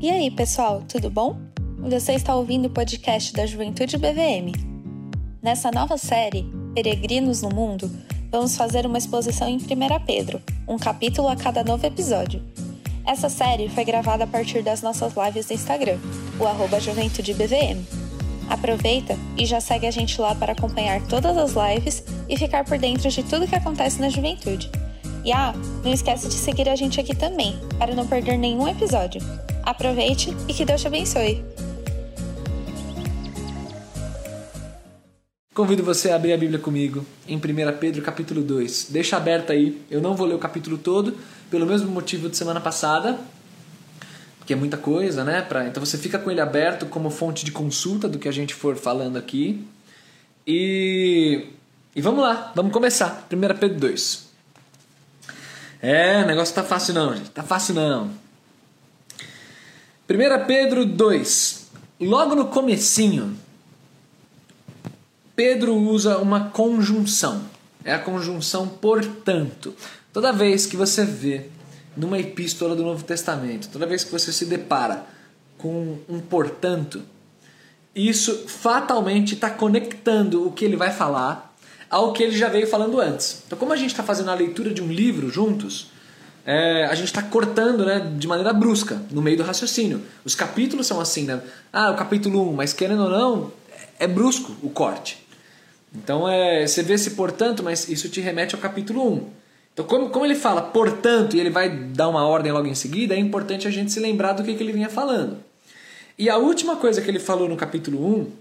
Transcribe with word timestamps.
E 0.00 0.10
aí, 0.10 0.30
pessoal, 0.30 0.82
tudo 0.88 1.08
bom? 1.08 1.36
Você 1.78 2.12
está 2.12 2.34
ouvindo 2.34 2.66
o 2.66 2.70
podcast 2.70 3.32
da 3.32 3.46
Juventude 3.46 3.96
BVM. 3.96 4.52
Nessa 5.40 5.70
nova 5.70 5.96
série, 5.96 6.44
Peregrinos 6.74 7.40
no 7.40 7.48
Mundo, 7.48 7.90
vamos 8.30 8.56
fazer 8.56 8.84
uma 8.86 8.98
exposição 8.98 9.48
em 9.48 9.56
1 9.56 9.60
Pedro, 10.04 10.42
um 10.68 10.76
capítulo 10.76 11.28
a 11.28 11.36
cada 11.36 11.62
novo 11.62 11.86
episódio. 11.86 12.42
Essa 13.06 13.28
série 13.28 13.68
foi 13.68 13.84
gravada 13.84 14.24
a 14.24 14.26
partir 14.26 14.62
das 14.62 14.82
nossas 14.82 15.14
lives 15.14 15.48
no 15.48 15.54
Instagram, 15.54 15.98
o 16.38 16.46
arroba 16.46 16.80
JuventudeBVM. 16.80 17.82
Aproveita 18.50 19.16
e 19.38 19.46
já 19.46 19.60
segue 19.60 19.86
a 19.86 19.90
gente 19.90 20.20
lá 20.20 20.34
para 20.34 20.52
acompanhar 20.52 21.00
todas 21.06 21.36
as 21.36 21.52
lives 21.52 22.04
e 22.28 22.36
ficar 22.36 22.64
por 22.64 22.78
dentro 22.78 23.08
de 23.08 23.22
tudo 23.22 23.46
que 23.46 23.54
acontece 23.54 24.00
na 24.00 24.10
juventude. 24.10 24.70
E 25.24 25.32
ah, 25.32 25.54
não 25.82 25.92
esquece 25.92 26.28
de 26.28 26.34
seguir 26.34 26.68
a 26.68 26.76
gente 26.76 27.00
aqui 27.00 27.14
também, 27.14 27.58
para 27.78 27.94
não 27.94 28.06
perder 28.06 28.36
nenhum 28.36 28.68
episódio. 28.68 29.22
Aproveite 29.64 30.36
e 30.46 30.52
que 30.52 30.64
Deus 30.64 30.80
te 30.80 30.86
abençoe. 30.86 31.42
Convido 35.54 35.84
você 35.84 36.10
a 36.10 36.16
abrir 36.16 36.32
a 36.32 36.36
Bíblia 36.36 36.58
comigo 36.58 37.06
em 37.28 37.36
1 37.36 37.40
Pedro 37.78 38.02
capítulo 38.02 38.42
2. 38.42 38.88
Deixa 38.90 39.16
aberto 39.16 39.52
aí, 39.52 39.80
eu 39.88 40.00
não 40.00 40.16
vou 40.16 40.26
ler 40.26 40.34
o 40.34 40.38
capítulo 40.38 40.76
todo, 40.76 41.16
pelo 41.48 41.64
mesmo 41.64 41.88
motivo 41.88 42.28
de 42.28 42.36
semana 42.36 42.60
passada, 42.60 43.16
porque 44.36 44.52
é 44.52 44.56
muita 44.56 44.76
coisa, 44.76 45.22
né? 45.22 45.42
Pra... 45.42 45.68
Então 45.68 45.84
você 45.84 45.96
fica 45.96 46.18
com 46.18 46.28
ele 46.28 46.40
aberto 46.40 46.86
como 46.86 47.08
fonte 47.08 47.44
de 47.44 47.52
consulta 47.52 48.08
do 48.08 48.18
que 48.18 48.28
a 48.28 48.32
gente 48.32 48.52
for 48.52 48.76
falando 48.76 49.16
aqui. 49.16 49.64
E, 50.44 51.46
e 51.94 52.02
vamos 52.02 52.20
lá, 52.20 52.52
vamos 52.54 52.72
começar. 52.72 53.26
1 53.32 53.58
Pedro 53.58 53.78
2. 53.78 54.28
É, 55.80 56.22
o 56.22 56.26
negócio 56.26 56.52
tá 56.52 56.64
fácil 56.64 56.94
não, 56.94 57.14
gente. 57.14 57.30
Tá 57.30 57.44
fácil 57.44 57.74
não. 57.74 58.23
1 60.06 60.46
Pedro 60.46 60.84
2. 60.84 61.70
Logo 61.98 62.34
no 62.34 62.48
comecinho, 62.48 63.34
Pedro 65.34 65.74
usa 65.74 66.18
uma 66.18 66.50
conjunção. 66.50 67.42
É 67.82 67.94
a 67.94 67.98
conjunção 67.98 68.68
portanto. 68.68 69.74
Toda 70.12 70.30
vez 70.30 70.66
que 70.66 70.76
você 70.76 71.06
vê 71.06 71.46
numa 71.96 72.18
epístola 72.18 72.76
do 72.76 72.82
Novo 72.82 73.02
Testamento, 73.02 73.70
toda 73.70 73.86
vez 73.86 74.04
que 74.04 74.12
você 74.12 74.30
se 74.30 74.44
depara 74.44 75.06
com 75.56 75.96
um 76.06 76.20
portanto, 76.20 77.00
isso 77.94 78.46
fatalmente 78.46 79.32
está 79.32 79.48
conectando 79.48 80.46
o 80.46 80.52
que 80.52 80.66
ele 80.66 80.76
vai 80.76 80.92
falar 80.92 81.56
ao 81.88 82.12
que 82.12 82.22
ele 82.22 82.36
já 82.36 82.50
veio 82.50 82.66
falando 82.66 83.00
antes. 83.00 83.42
Então, 83.46 83.58
como 83.58 83.72
a 83.72 83.76
gente 83.76 83.90
está 83.92 84.02
fazendo 84.02 84.30
a 84.30 84.34
leitura 84.34 84.70
de 84.70 84.82
um 84.82 84.88
livro 84.92 85.30
juntos, 85.30 85.90
é, 86.46 86.84
a 86.84 86.94
gente 86.94 87.06
está 87.06 87.22
cortando 87.22 87.84
né, 87.84 88.12
de 88.18 88.26
maneira 88.26 88.52
brusca, 88.52 89.00
no 89.10 89.22
meio 89.22 89.36
do 89.36 89.42
raciocínio. 89.42 90.02
Os 90.24 90.34
capítulos 90.34 90.86
são 90.86 91.00
assim, 91.00 91.24
né? 91.24 91.40
Ah, 91.72 91.90
o 91.90 91.96
capítulo 91.96 92.50
1, 92.50 92.52
mas 92.52 92.72
querendo 92.72 93.04
ou 93.04 93.10
não, 93.10 93.52
é 93.98 94.06
brusco 94.06 94.54
o 94.62 94.68
corte. 94.68 95.24
Então 95.94 96.28
é, 96.28 96.66
você 96.66 96.82
vê 96.82 96.98
se 96.98 97.12
portanto, 97.12 97.62
mas 97.62 97.88
isso 97.88 98.08
te 98.08 98.20
remete 98.20 98.54
ao 98.54 98.60
capítulo 98.60 99.10
1. 99.14 99.44
Então, 99.72 99.84
como, 99.86 100.10
como 100.10 100.24
ele 100.24 100.34
fala 100.34 100.62
portanto, 100.62 101.36
e 101.36 101.40
ele 101.40 101.50
vai 101.50 101.68
dar 101.68 102.08
uma 102.08 102.26
ordem 102.26 102.52
logo 102.52 102.66
em 102.66 102.74
seguida, 102.74 103.14
é 103.14 103.18
importante 103.18 103.66
a 103.66 103.70
gente 103.70 103.90
se 103.90 103.98
lembrar 103.98 104.32
do 104.34 104.44
que, 104.44 104.54
que 104.54 104.62
ele 104.62 104.72
vinha 104.72 104.88
falando. 104.88 105.38
E 106.18 106.28
a 106.30 106.36
última 106.36 106.76
coisa 106.76 107.00
que 107.00 107.10
ele 107.10 107.18
falou 107.18 107.48
no 107.48 107.56
capítulo 107.56 108.20
1 108.20 108.32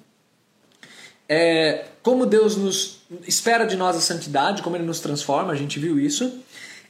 é 1.30 1.86
como 2.04 2.26
Deus 2.26 2.56
nos 2.58 3.00
espera 3.26 3.66
de 3.66 3.76
nós 3.76 3.96
a 3.96 4.02
santidade, 4.02 4.62
como 4.62 4.76
ele 4.76 4.84
nos 4.84 5.00
transforma, 5.00 5.54
a 5.54 5.56
gente 5.56 5.80
viu 5.80 6.00
isso. 6.00 6.40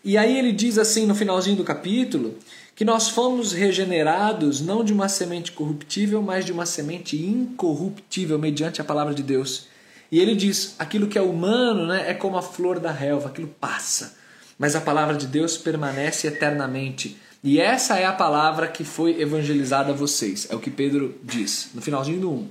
E 0.03 0.17
aí 0.17 0.37
ele 0.37 0.51
diz 0.51 0.77
assim 0.77 1.05
no 1.05 1.15
finalzinho 1.15 1.55
do 1.55 1.63
capítulo 1.63 2.37
que 2.75 2.83
nós 2.83 3.07
fomos 3.09 3.53
regenerados 3.53 4.59
não 4.59 4.83
de 4.83 4.91
uma 4.91 5.07
semente 5.07 5.51
corruptível, 5.51 6.21
mas 6.21 6.43
de 6.43 6.51
uma 6.51 6.65
semente 6.65 7.15
incorruptível 7.15 8.37
mediante 8.37 8.81
a 8.81 8.83
palavra 8.83 9.13
de 9.13 9.23
Deus. 9.23 9.67
E 10.11 10.19
ele 10.19 10.35
diz: 10.35 10.75
aquilo 10.77 11.07
que 11.07 11.17
é 11.17 11.21
humano 11.21 11.87
né, 11.87 12.09
é 12.09 12.13
como 12.13 12.37
a 12.37 12.41
flor 12.41 12.79
da 12.79 12.91
relva, 12.91 13.29
aquilo 13.29 13.47
passa, 13.47 14.15
mas 14.59 14.75
a 14.75 14.81
palavra 14.81 15.15
de 15.15 15.25
Deus 15.27 15.57
permanece 15.57 16.27
eternamente. 16.27 17.17
E 17.43 17.59
essa 17.59 17.97
é 17.97 18.05
a 18.05 18.13
palavra 18.13 18.67
que 18.67 18.83
foi 18.83 19.21
evangelizada 19.21 19.91
a 19.91 19.95
vocês, 19.95 20.47
é 20.49 20.55
o 20.55 20.59
que 20.59 20.69
Pedro 20.69 21.15
diz 21.23 21.69
no 21.73 21.81
finalzinho 21.81 22.19
do 22.19 22.31
1. 22.31 22.47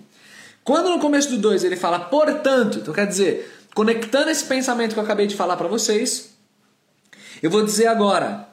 Quando 0.65 0.91
no 0.91 1.01
começo 1.01 1.31
do 1.31 1.39
2 1.39 1.65
ele 1.65 1.77
fala, 1.77 1.99
portanto, 1.99 2.79
então 2.79 2.95
quer 2.95 3.07
dizer, 3.07 3.51
conectando 3.75 4.31
esse 4.31 4.45
pensamento 4.45 4.93
que 4.93 4.99
eu 4.99 5.05
acabei 5.05 5.27
de 5.27 5.35
falar 5.35 5.57
para 5.57 5.67
vocês, 5.67 6.32
eu 7.43 7.51
vou 7.51 7.65
dizer 7.65 7.89
agora: 7.89 8.49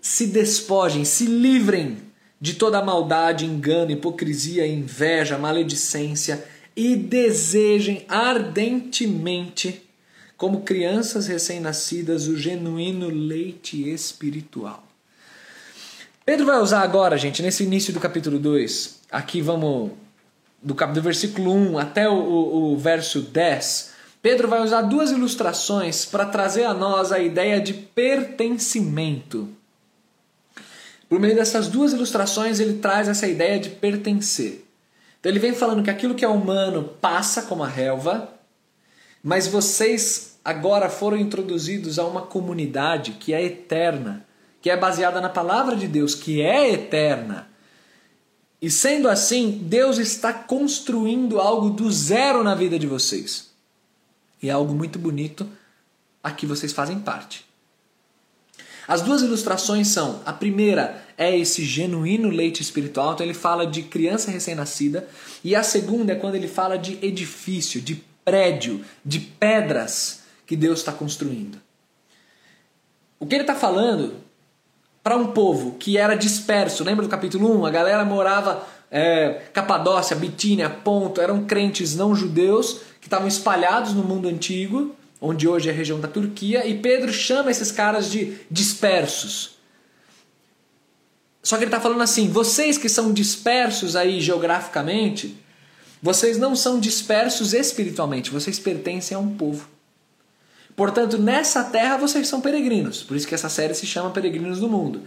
se 0.00 0.28
despojem, 0.28 1.04
se 1.04 1.26
livrem 1.26 1.98
de 2.40 2.54
toda 2.54 2.82
maldade, 2.82 3.44
engano, 3.44 3.90
hipocrisia, 3.90 4.66
inveja, 4.66 5.38
maledicência 5.38 6.44
e 6.74 6.96
desejem 6.96 8.04
ardentemente, 8.08 9.82
como 10.36 10.62
crianças 10.62 11.26
recém-nascidas, 11.26 12.26
o 12.26 12.36
genuíno 12.36 13.08
leite 13.08 13.92
espiritual. 13.92 14.84
Pedro 16.24 16.46
vai 16.46 16.58
usar 16.58 16.82
agora, 16.82 17.16
gente, 17.16 17.42
nesse 17.42 17.64
início 17.64 17.92
do 17.92 18.00
capítulo 18.00 18.38
2, 18.38 19.00
aqui 19.10 19.40
vamos 19.40 19.92
do, 20.62 20.74
do 20.74 21.02
versículo 21.02 21.52
1 21.52 21.78
até 21.78 22.08
o, 22.08 22.14
o, 22.14 22.72
o 22.72 22.76
verso 22.76 23.20
10, 23.20 23.91
Pedro 24.22 24.46
vai 24.46 24.62
usar 24.62 24.82
duas 24.82 25.10
ilustrações 25.10 26.04
para 26.04 26.24
trazer 26.24 26.62
a 26.62 26.72
nós 26.72 27.10
a 27.10 27.18
ideia 27.18 27.60
de 27.60 27.74
pertencimento. 27.74 29.48
Por 31.08 31.18
meio 31.18 31.34
dessas 31.34 31.66
duas 31.66 31.92
ilustrações, 31.92 32.60
ele 32.60 32.74
traz 32.74 33.08
essa 33.08 33.26
ideia 33.26 33.58
de 33.58 33.68
pertencer. 33.68 34.64
Então, 35.18 35.30
ele 35.30 35.40
vem 35.40 35.52
falando 35.52 35.82
que 35.82 35.90
aquilo 35.90 36.14
que 36.14 36.24
é 36.24 36.28
humano 36.28 36.94
passa 37.00 37.42
como 37.42 37.64
a 37.64 37.68
relva, 37.68 38.32
mas 39.22 39.48
vocês 39.48 40.38
agora 40.44 40.88
foram 40.88 41.16
introduzidos 41.16 41.98
a 41.98 42.06
uma 42.06 42.22
comunidade 42.22 43.12
que 43.12 43.34
é 43.34 43.42
eterna, 43.44 44.24
que 44.60 44.70
é 44.70 44.76
baseada 44.76 45.20
na 45.20 45.28
palavra 45.28 45.74
de 45.74 45.88
Deus, 45.88 46.14
que 46.14 46.40
é 46.40 46.72
eterna. 46.72 47.48
E 48.60 48.70
sendo 48.70 49.08
assim, 49.08 49.60
Deus 49.64 49.98
está 49.98 50.32
construindo 50.32 51.40
algo 51.40 51.70
do 51.70 51.90
zero 51.90 52.44
na 52.44 52.54
vida 52.54 52.78
de 52.78 52.86
vocês. 52.86 53.51
E 54.42 54.48
é 54.48 54.52
algo 54.52 54.74
muito 54.74 54.98
bonito 54.98 55.48
a 56.22 56.30
que 56.30 56.46
vocês 56.46 56.72
fazem 56.72 56.98
parte. 56.98 57.46
As 58.86 59.00
duas 59.00 59.22
ilustrações 59.22 59.88
são: 59.88 60.20
a 60.26 60.32
primeira 60.32 61.02
é 61.16 61.36
esse 61.36 61.64
genuíno 61.64 62.28
leite 62.28 62.60
espiritual, 62.60 63.12
então 63.12 63.24
ele 63.24 63.34
fala 63.34 63.66
de 63.66 63.82
criança 63.82 64.30
recém-nascida, 64.30 65.08
e 65.44 65.54
a 65.54 65.62
segunda 65.62 66.12
é 66.12 66.16
quando 66.16 66.34
ele 66.34 66.48
fala 66.48 66.76
de 66.76 66.98
edifício, 67.04 67.80
de 67.80 68.02
prédio, 68.24 68.84
de 69.04 69.20
pedras 69.20 70.22
que 70.46 70.56
Deus 70.56 70.80
está 70.80 70.92
construindo. 70.92 71.58
O 73.18 73.26
que 73.26 73.34
ele 73.34 73.44
está 73.44 73.54
falando 73.54 74.16
para 75.02 75.16
um 75.16 75.28
povo 75.28 75.76
que 75.78 75.96
era 75.96 76.16
disperso, 76.16 76.84
lembra 76.84 77.04
do 77.04 77.08
capítulo 77.08 77.60
1? 77.60 77.66
A 77.66 77.70
galera 77.70 78.04
morava 78.04 78.66
é, 78.90 79.42
Capadócia, 79.52 80.16
Bitínia, 80.16 80.68
Ponto, 80.68 81.20
eram 81.20 81.44
crentes 81.44 81.96
não 81.96 82.14
judeus 82.14 82.80
que 83.02 83.08
estavam 83.08 83.26
espalhados 83.26 83.92
no 83.92 84.04
mundo 84.04 84.28
antigo, 84.28 84.94
onde 85.20 85.48
hoje 85.48 85.68
é 85.68 85.72
a 85.72 85.74
região 85.74 86.00
da 86.00 86.06
Turquia, 86.06 86.64
e 86.64 86.78
Pedro 86.78 87.12
chama 87.12 87.50
esses 87.50 87.72
caras 87.72 88.08
de 88.08 88.38
dispersos. 88.48 89.58
Só 91.42 91.56
que 91.56 91.64
ele 91.64 91.68
está 91.68 91.80
falando 91.80 92.00
assim: 92.00 92.28
vocês 92.28 92.78
que 92.78 92.88
são 92.88 93.12
dispersos 93.12 93.96
aí 93.96 94.20
geograficamente, 94.20 95.36
vocês 96.00 96.38
não 96.38 96.54
são 96.54 96.78
dispersos 96.78 97.52
espiritualmente, 97.52 98.30
vocês 98.30 98.60
pertencem 98.60 99.16
a 99.16 99.20
um 99.20 99.34
povo. 99.34 99.68
Portanto, 100.76 101.18
nessa 101.18 101.64
terra 101.64 101.96
vocês 101.96 102.28
são 102.28 102.40
peregrinos, 102.40 103.02
por 103.02 103.16
isso 103.16 103.26
que 103.26 103.34
essa 103.34 103.48
série 103.48 103.74
se 103.74 103.84
chama 103.84 104.10
Peregrinos 104.10 104.60
do 104.60 104.68
Mundo. 104.68 105.02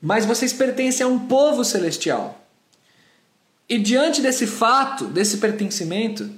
Mas 0.00 0.26
vocês 0.26 0.52
pertencem 0.52 1.04
a 1.04 1.08
um 1.08 1.20
povo 1.20 1.64
celestial. 1.64 2.46
E 3.66 3.78
diante 3.78 4.20
desse 4.20 4.46
fato, 4.46 5.06
desse 5.06 5.38
pertencimento, 5.38 6.30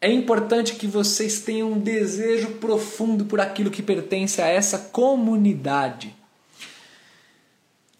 é 0.00 0.12
importante 0.12 0.74
que 0.74 0.86
vocês 0.86 1.40
tenham 1.40 1.72
um 1.72 1.78
desejo 1.78 2.52
profundo 2.52 3.24
por 3.24 3.40
aquilo 3.40 3.70
que 3.70 3.82
pertence 3.82 4.42
a 4.42 4.46
essa 4.46 4.78
comunidade. 4.78 6.14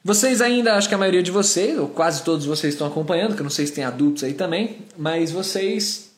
Vocês 0.05 0.41
ainda, 0.41 0.75
acho 0.77 0.89
que 0.89 0.95
a 0.95 0.99
maioria 0.99 1.23
de 1.23 1.31
vocês, 1.31 1.77
ou 1.79 1.89
quase 1.89 2.23
todos 2.23 2.47
vocês 2.47 2.75
estão 2.75 2.87
acompanhando, 2.87 3.35
que 3.35 3.41
eu 3.41 3.45
não 3.45 3.51
sei 3.51 3.67
se 3.67 3.73
tem 3.73 3.83
adultos 3.83 4.23
aí 4.23 4.35
também, 4.35 4.79
mas 4.97 5.33
vocês, 5.33 6.13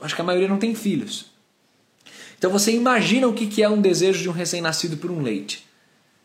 acho 0.00 0.14
que 0.14 0.20
a 0.20 0.24
maioria 0.24 0.48
não 0.48 0.58
tem 0.58 0.74
filhos. 0.74 1.26
Então 2.36 2.50
você 2.50 2.72
imagina 2.72 3.28
o 3.28 3.34
que 3.34 3.62
é 3.62 3.68
um 3.68 3.80
desejo 3.80 4.20
de 4.20 4.28
um 4.28 4.32
recém-nascido 4.32 4.96
por 4.96 5.10
um 5.10 5.22
leite. 5.22 5.64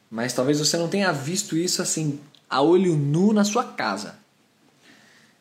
Mas 0.10 0.34
talvez 0.34 0.58
você 0.58 0.78
não 0.78 0.88
tenha 0.88 1.12
visto 1.12 1.56
isso 1.56 1.82
assim, 1.82 2.20
a 2.50 2.62
olho 2.62 2.96
nu 2.96 3.34
na 3.34 3.44
sua 3.44 3.64
casa. 3.64 4.18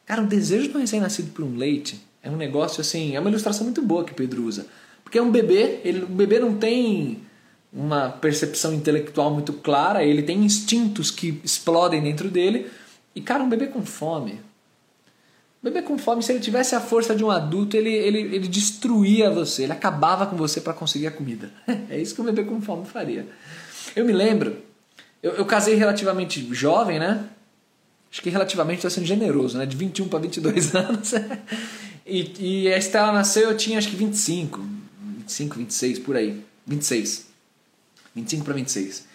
Cara, 0.04 0.22
o 0.22 0.26
desejo 0.26 0.68
de 0.68 0.76
um 0.76 0.80
recém-nascido 0.80 1.30
por 1.32 1.44
um 1.44 1.56
leite 1.56 2.07
é 2.22 2.30
um 2.30 2.36
negócio 2.36 2.80
assim, 2.80 3.14
é 3.14 3.20
uma 3.20 3.30
ilustração 3.30 3.64
muito 3.64 3.82
boa 3.82 4.04
que 4.04 4.14
Pedro 4.14 4.44
usa. 4.44 4.66
Porque 5.02 5.18
é 5.18 5.22
um 5.22 5.30
bebê, 5.30 5.80
ele, 5.84 6.02
o 6.02 6.06
bebê 6.06 6.38
não 6.38 6.54
tem 6.54 7.22
uma 7.72 8.08
percepção 8.08 8.74
intelectual 8.74 9.30
muito 9.30 9.52
clara, 9.52 10.02
ele 10.02 10.22
tem 10.22 10.44
instintos 10.44 11.10
que 11.10 11.40
explodem 11.44 12.02
dentro 12.02 12.30
dele 12.30 12.70
E 13.14 13.20
cara, 13.20 13.42
um 13.42 13.48
bebê 13.48 13.66
com 13.66 13.82
fome. 13.84 14.40
Um 15.62 15.70
bebê 15.70 15.82
com 15.82 15.98
fome, 15.98 16.22
se 16.22 16.32
ele 16.32 16.40
tivesse 16.40 16.74
a 16.74 16.80
força 16.80 17.16
de 17.16 17.24
um 17.24 17.30
adulto, 17.30 17.76
ele, 17.76 17.90
ele, 17.90 18.20
ele 18.20 18.48
destruía 18.48 19.30
você, 19.30 19.64
ele 19.64 19.72
acabava 19.72 20.26
com 20.26 20.36
você 20.36 20.60
para 20.60 20.72
conseguir 20.72 21.06
a 21.06 21.10
comida. 21.10 21.50
É 21.90 21.98
isso 21.98 22.14
que 22.14 22.20
um 22.20 22.24
bebê 22.24 22.44
com 22.44 22.60
fome 22.60 22.86
faria. 22.86 23.26
Eu 23.96 24.04
me 24.04 24.12
lembro, 24.12 24.56
eu, 25.22 25.32
eu 25.32 25.44
casei 25.44 25.74
relativamente 25.74 26.46
jovem, 26.54 26.98
né? 26.98 27.24
Acho 28.10 28.22
que 28.22 28.30
relativamente 28.30 28.78
estou 28.78 28.90
sendo 28.90 29.06
generoso, 29.06 29.58
né? 29.58 29.66
De 29.66 29.76
21 29.76 30.08
para 30.08 30.18
22 30.20 30.74
anos. 30.74 31.12
E, 32.08 32.64
e 32.64 32.72
a 32.72 32.78
Estela 32.78 33.12
nasceu, 33.12 33.50
eu 33.50 33.56
tinha 33.56 33.78
acho 33.78 33.88
que 33.88 33.96
25, 33.96 34.60
25, 35.18 35.56
26 35.56 35.98
por 35.98 36.16
aí. 36.16 36.42
26. 36.66 37.26
25 38.14 38.44
para 38.44 38.54
26. 38.54 39.06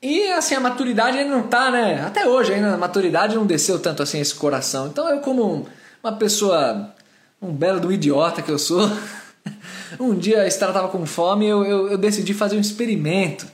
E 0.00 0.32
assim, 0.32 0.54
a 0.54 0.60
maturidade 0.60 1.18
ainda 1.18 1.30
não 1.30 1.46
tá, 1.46 1.70
né? 1.70 2.04
Até 2.04 2.26
hoje 2.26 2.52
ainda 2.52 2.74
a 2.74 2.76
maturidade 2.76 3.36
não 3.36 3.46
desceu 3.46 3.78
tanto 3.78 4.02
assim 4.02 4.18
esse 4.18 4.34
coração. 4.34 4.88
Então 4.88 5.08
eu 5.08 5.20
como 5.20 5.68
uma 6.02 6.12
pessoa, 6.12 6.92
um 7.40 7.52
belo 7.52 7.78
do 7.78 7.92
idiota 7.92 8.42
que 8.42 8.50
eu 8.50 8.58
sou, 8.58 8.90
um 10.00 10.16
dia 10.16 10.42
a 10.42 10.46
Estela 10.46 10.72
tava 10.72 10.88
com 10.88 11.06
fome 11.06 11.46
e 11.46 11.48
eu, 11.48 11.64
eu, 11.64 11.90
eu, 11.92 11.98
decidi 11.98 12.34
fazer 12.34 12.56
um 12.56 12.60
experimento. 12.60 13.46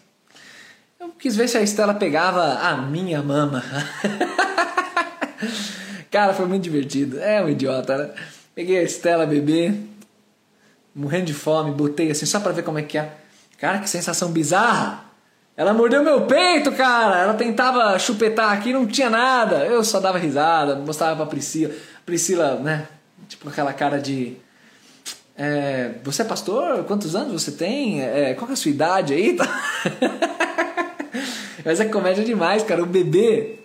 Eu 0.98 1.10
quis 1.10 1.36
ver 1.36 1.48
se 1.48 1.58
a 1.58 1.62
Estela 1.62 1.92
pegava 1.92 2.54
a 2.54 2.78
minha 2.78 3.22
mama. 3.22 3.62
Cara, 6.10 6.32
foi 6.32 6.46
muito 6.46 6.62
divertido. 6.62 7.20
É 7.20 7.44
um 7.44 7.50
idiota, 7.50 7.98
né? 7.98 8.10
Peguei 8.58 8.76
a 8.76 8.82
Estela 8.82 9.24
bebê, 9.24 9.72
morrendo 10.92 11.26
de 11.26 11.32
fome, 11.32 11.70
botei 11.70 12.10
assim 12.10 12.26
só 12.26 12.40
pra 12.40 12.50
ver 12.50 12.64
como 12.64 12.76
é 12.76 12.82
que 12.82 12.98
é. 12.98 13.14
Cara, 13.56 13.78
que 13.78 13.88
sensação 13.88 14.32
bizarra! 14.32 15.04
Ela 15.56 15.72
mordeu 15.72 16.02
meu 16.02 16.22
peito, 16.22 16.72
cara. 16.72 17.20
Ela 17.20 17.34
tentava 17.34 17.96
chupetar 18.00 18.50
aqui, 18.50 18.72
não 18.72 18.84
tinha 18.84 19.08
nada. 19.08 19.64
Eu 19.64 19.84
só 19.84 20.00
dava 20.00 20.18
risada, 20.18 20.74
mostrava 20.74 21.14
pra 21.14 21.26
Priscila. 21.26 21.72
Priscila, 22.04 22.56
né? 22.56 22.88
Tipo 23.28 23.48
aquela 23.48 23.72
cara 23.72 24.00
de. 24.00 24.36
É, 25.36 25.92
você 26.02 26.22
é 26.22 26.24
pastor? 26.24 26.82
Quantos 26.82 27.14
anos 27.14 27.40
você 27.40 27.52
tem? 27.52 28.02
É, 28.02 28.34
qual 28.34 28.50
é 28.50 28.54
a 28.54 28.56
sua 28.56 28.72
idade 28.72 29.14
aí? 29.14 29.38
Mas 31.64 31.78
é 31.78 31.84
comédia 31.84 32.24
demais, 32.24 32.64
cara. 32.64 32.82
O 32.82 32.86
bebê 32.86 33.60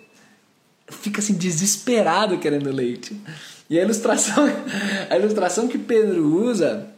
fica 0.88 1.18
assim 1.18 1.34
desesperado 1.34 2.38
querendo 2.38 2.70
leite. 2.70 3.20
E 3.68 3.78
a 3.78 3.82
ilustração, 3.82 4.46
a 5.08 5.16
ilustração 5.16 5.68
que 5.68 5.78
Pedro 5.78 6.24
usa 6.24 6.88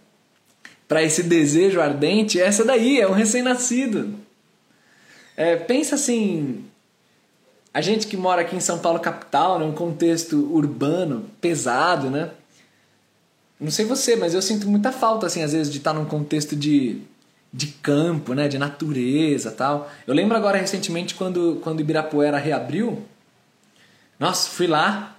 para 0.89 1.03
esse 1.03 1.23
desejo 1.23 1.81
ardente 1.81 2.41
é 2.41 2.45
essa 2.45 2.65
daí, 2.65 3.01
é 3.01 3.09
um 3.09 3.13
recém-nascido. 3.13 4.15
É, 5.37 5.57
pensa 5.57 5.97
assim, 5.97 6.65
a 7.75 7.81
gente 7.81 8.07
que 8.07 8.17
mora 8.17 8.43
aqui 8.43 8.57
em 8.57 8.61
São 8.61 8.79
Paulo 8.79 8.99
capital, 8.99 9.59
né, 9.59 9.65
um 9.65 9.73
contexto 9.73 10.51
urbano 10.53 11.27
pesado, 11.41 12.11
né? 12.11 12.31
Não 13.61 13.71
sei 13.71 13.85
você, 13.85 14.17
mas 14.17 14.35
eu 14.35 14.43
sinto 14.43 14.69
muita 14.69 14.93
falta 14.93 15.27
assim 15.27 15.43
às 15.43 15.53
vezes 15.53 15.73
de 15.73 15.79
estar 15.79 15.93
num 15.93 16.05
contexto 16.05 16.55
de, 16.55 17.03
de 17.53 17.67
campo, 17.69 18.35
né, 18.35 18.49
de 18.49 18.59
natureza, 18.59 19.51
tal. 19.51 19.91
Eu 20.07 20.15
lembro 20.15 20.37
agora 20.37 20.59
recentemente 20.59 21.15
quando 21.15 21.61
quando 21.63 21.81
Ibirapuera 21.81 22.39
reabriu. 22.39 23.03
Nossa, 24.19 24.49
fui 24.49 24.67
lá. 24.67 25.16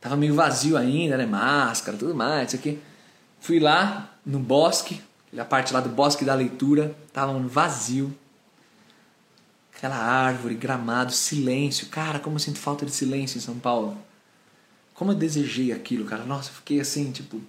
Tava 0.00 0.16
meio 0.16 0.34
vazio 0.34 0.76
ainda, 0.76 1.16
né, 1.16 1.26
máscara, 1.26 1.96
tudo 1.96 2.14
mais, 2.14 2.48
isso 2.48 2.56
aqui. 2.56 2.80
Fui 3.40 3.58
lá 3.58 4.16
no 4.24 4.38
bosque, 4.38 5.00
a 5.36 5.44
parte 5.44 5.72
lá 5.72 5.80
do 5.80 5.88
bosque 5.88 6.24
da 6.24 6.34
leitura, 6.34 6.94
tava 7.12 7.38
vazio 7.40 8.14
aquela 9.80 9.96
árvore, 9.96 10.54
gramado, 10.54 11.10
silêncio. 11.10 11.88
Cara, 11.88 12.18
como 12.18 12.36
eu 12.36 12.40
sinto 12.40 12.58
falta 12.58 12.84
de 12.84 12.92
silêncio 12.92 13.38
em 13.38 13.40
São 13.40 13.58
Paulo. 13.58 13.96
Como 14.92 15.12
eu 15.12 15.14
desejei 15.14 15.72
aquilo, 15.72 16.04
cara. 16.04 16.24
Nossa, 16.24 16.50
fiquei 16.50 16.80
assim, 16.80 17.10
tipo, 17.10 17.40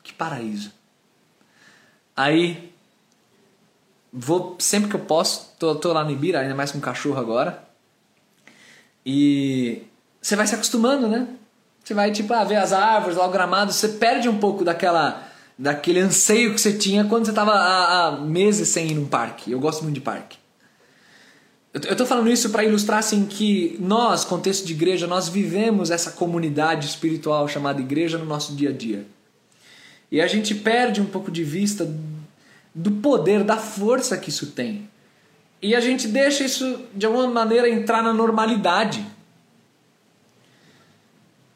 que 0.00 0.12
paraíso. 0.12 0.72
Aí, 2.16 2.72
vou 4.12 4.56
sempre 4.60 4.88
que 4.88 4.94
eu 4.94 5.00
posso, 5.00 5.50
tô, 5.58 5.74
tô 5.74 5.92
lá 5.92 6.04
no 6.04 6.12
Ibira, 6.12 6.40
ainda 6.40 6.54
mais 6.54 6.70
com 6.70 6.78
um 6.78 6.80
cachorro 6.80 7.18
agora. 7.18 7.68
E 9.04 9.82
você 10.22 10.36
vai 10.36 10.46
se 10.46 10.54
acostumando, 10.54 11.08
né? 11.08 11.26
Você 11.82 11.94
vai, 11.94 12.10
tipo, 12.12 12.32
ah, 12.32 12.44
ver 12.44 12.56
as 12.56 12.72
árvores, 12.72 13.16
lá 13.16 13.26
o 13.26 13.30
gramado, 13.30 13.72
você 13.72 13.88
perde 13.88 14.28
um 14.28 14.38
pouco 14.38 14.64
daquela 14.64 15.26
daquele 15.60 16.00
anseio 16.00 16.54
que 16.54 16.60
você 16.60 16.72
tinha 16.72 17.04
quando 17.04 17.26
você 17.26 17.32
estava 17.32 17.52
há, 17.52 18.12
meses 18.12 18.70
sem 18.70 18.92
ir 18.92 18.94
num 18.94 19.04
parque. 19.04 19.52
Eu 19.52 19.60
gosto 19.60 19.82
muito 19.82 19.96
de 19.96 20.00
parque. 20.00 20.38
Eu 21.72 21.92
estou 21.92 22.06
falando 22.06 22.30
isso 22.30 22.48
para 22.48 22.64
ilustrar 22.64 22.98
assim 22.98 23.26
que 23.26 23.76
nós, 23.78 24.24
contexto 24.24 24.64
de 24.64 24.72
igreja, 24.72 25.06
nós 25.06 25.28
vivemos 25.28 25.90
essa 25.90 26.12
comunidade 26.12 26.86
espiritual 26.86 27.46
chamada 27.46 27.80
igreja 27.80 28.16
no 28.16 28.24
nosso 28.24 28.54
dia 28.54 28.70
a 28.70 28.72
dia. 28.72 29.06
E 30.10 30.20
a 30.20 30.26
gente 30.26 30.54
perde 30.54 31.00
um 31.00 31.04
pouco 31.04 31.30
de 31.30 31.44
vista 31.44 31.88
do 32.74 32.90
poder, 32.92 33.44
da 33.44 33.58
força 33.58 34.16
que 34.16 34.30
isso 34.30 34.46
tem. 34.48 34.88
E 35.62 35.74
a 35.74 35.80
gente 35.80 36.08
deixa 36.08 36.42
isso 36.42 36.86
de 36.94 37.04
alguma 37.04 37.28
maneira 37.28 37.68
entrar 37.68 38.02
na 38.02 38.14
normalidade. 38.14 39.06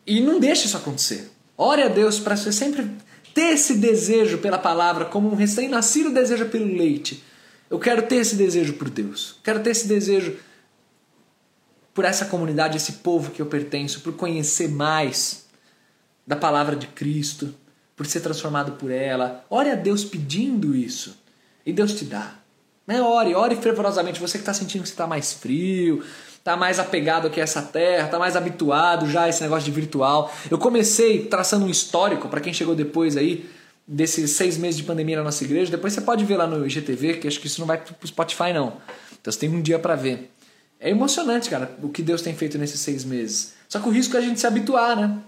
E 0.07 0.21
não 0.21 0.39
deixa 0.39 0.67
isso 0.67 0.77
acontecer. 0.77 1.31
Ore 1.57 1.83
a 1.83 1.89
Deus 1.89 2.19
para 2.19 2.37
você 2.37 2.53
sempre 2.53 2.91
ter 3.33 3.55
esse 3.55 3.75
desejo 3.75 4.39
pela 4.39 4.59
palavra, 4.59 5.07
como 5.07 5.31
um 5.31 5.35
recém-nascido 5.35 6.13
deseja 6.13 6.45
pelo 6.45 6.67
leite 6.67 7.23
eu 7.75 7.79
quero 7.81 8.03
ter 8.03 8.17
esse 8.17 8.37
desejo 8.37 8.75
por 8.75 8.89
Deus. 8.89 9.37
Quero 9.43 9.61
ter 9.61 9.71
esse 9.71 9.89
desejo 9.89 10.37
por 11.93 12.05
essa 12.05 12.27
comunidade, 12.27 12.77
esse 12.77 12.95
povo 12.95 13.31
que 13.31 13.41
eu 13.41 13.47
pertenço, 13.47 14.01
por 14.01 14.15
conhecer 14.15 14.69
mais 14.69 15.47
da 16.27 16.37
palavra 16.37 16.77
de 16.77 16.87
Cristo, 16.87 17.55
por 17.97 18.07
ser 18.07 18.21
transformado 18.21 18.73
por 18.73 18.91
ela. 18.91 19.45
Ore 19.49 19.71
a 19.71 19.75
Deus 19.75 20.05
pedindo 20.05 20.75
isso 20.75 21.19
e 21.65 21.73
Deus 21.73 21.95
te 21.95 22.05
dá. 22.05 22.39
Né? 22.87 23.01
Ore, 23.01 23.35
ore 23.35 23.57
fervorosamente. 23.57 24.21
Você 24.21 24.39
que 24.39 24.43
está 24.43 24.55
sentindo 24.55 24.83
que 24.83 24.89
está 24.89 25.07
mais 25.07 25.33
frio, 25.33 26.05
está 26.45 26.59
mais 26.59 26.79
apegado 26.79 27.27
aqui 27.27 27.41
a 27.41 27.43
essa 27.43 27.63
terra, 27.63 28.05
está 28.05 28.19
mais 28.19 28.37
habituado 28.37 29.09
já 29.09 29.23
a 29.23 29.29
esse 29.31 29.43
negócio 29.43 29.65
de 29.65 29.71
virtual. 29.71 30.31
Eu 30.51 30.59
comecei 30.59 31.25
traçando 31.25 31.65
um 31.65 31.71
histórico 31.71 32.29
para 32.29 32.39
quem 32.39 32.53
chegou 32.53 32.75
depois 32.75 33.17
aí 33.17 33.49
desses 33.89 34.33
seis 34.33 34.59
meses 34.59 34.77
de 34.77 34.83
pandemia 34.83 35.17
na 35.17 35.25
nossa 35.25 35.43
igreja, 35.43 35.71
depois 35.71 35.95
você 35.95 36.03
pode 36.03 36.23
ver 36.27 36.37
lá 36.37 36.47
no 36.47 36.67
IGTV, 36.67 37.15
que 37.15 37.27
acho 37.27 37.41
que 37.41 37.47
isso 37.47 37.61
não 37.61 37.67
vai 37.67 37.79
pro 37.79 38.07
Spotify 38.07 38.53
não. 38.53 38.77
Então 39.19 39.33
você 39.33 39.39
tem 39.39 39.49
um 39.49 39.63
dia 39.63 39.79
para 39.79 39.95
ver. 39.95 40.31
É 40.79 40.91
emocionante, 40.91 41.49
cara, 41.49 41.75
o 41.83 41.89
que 41.89 42.03
Deus 42.03 42.21
tem 42.21 42.35
feito 42.35 42.59
nesses 42.59 42.81
seis 42.81 43.07
meses. 43.07 43.55
Só 43.67 43.81
que 43.81 43.89
o 43.89 43.91
risco 43.91 44.15
é 44.15 44.19
a 44.19 44.23
gente 44.23 44.39
se 44.39 44.47
habituar, 44.47 44.97
né? 44.97 45.19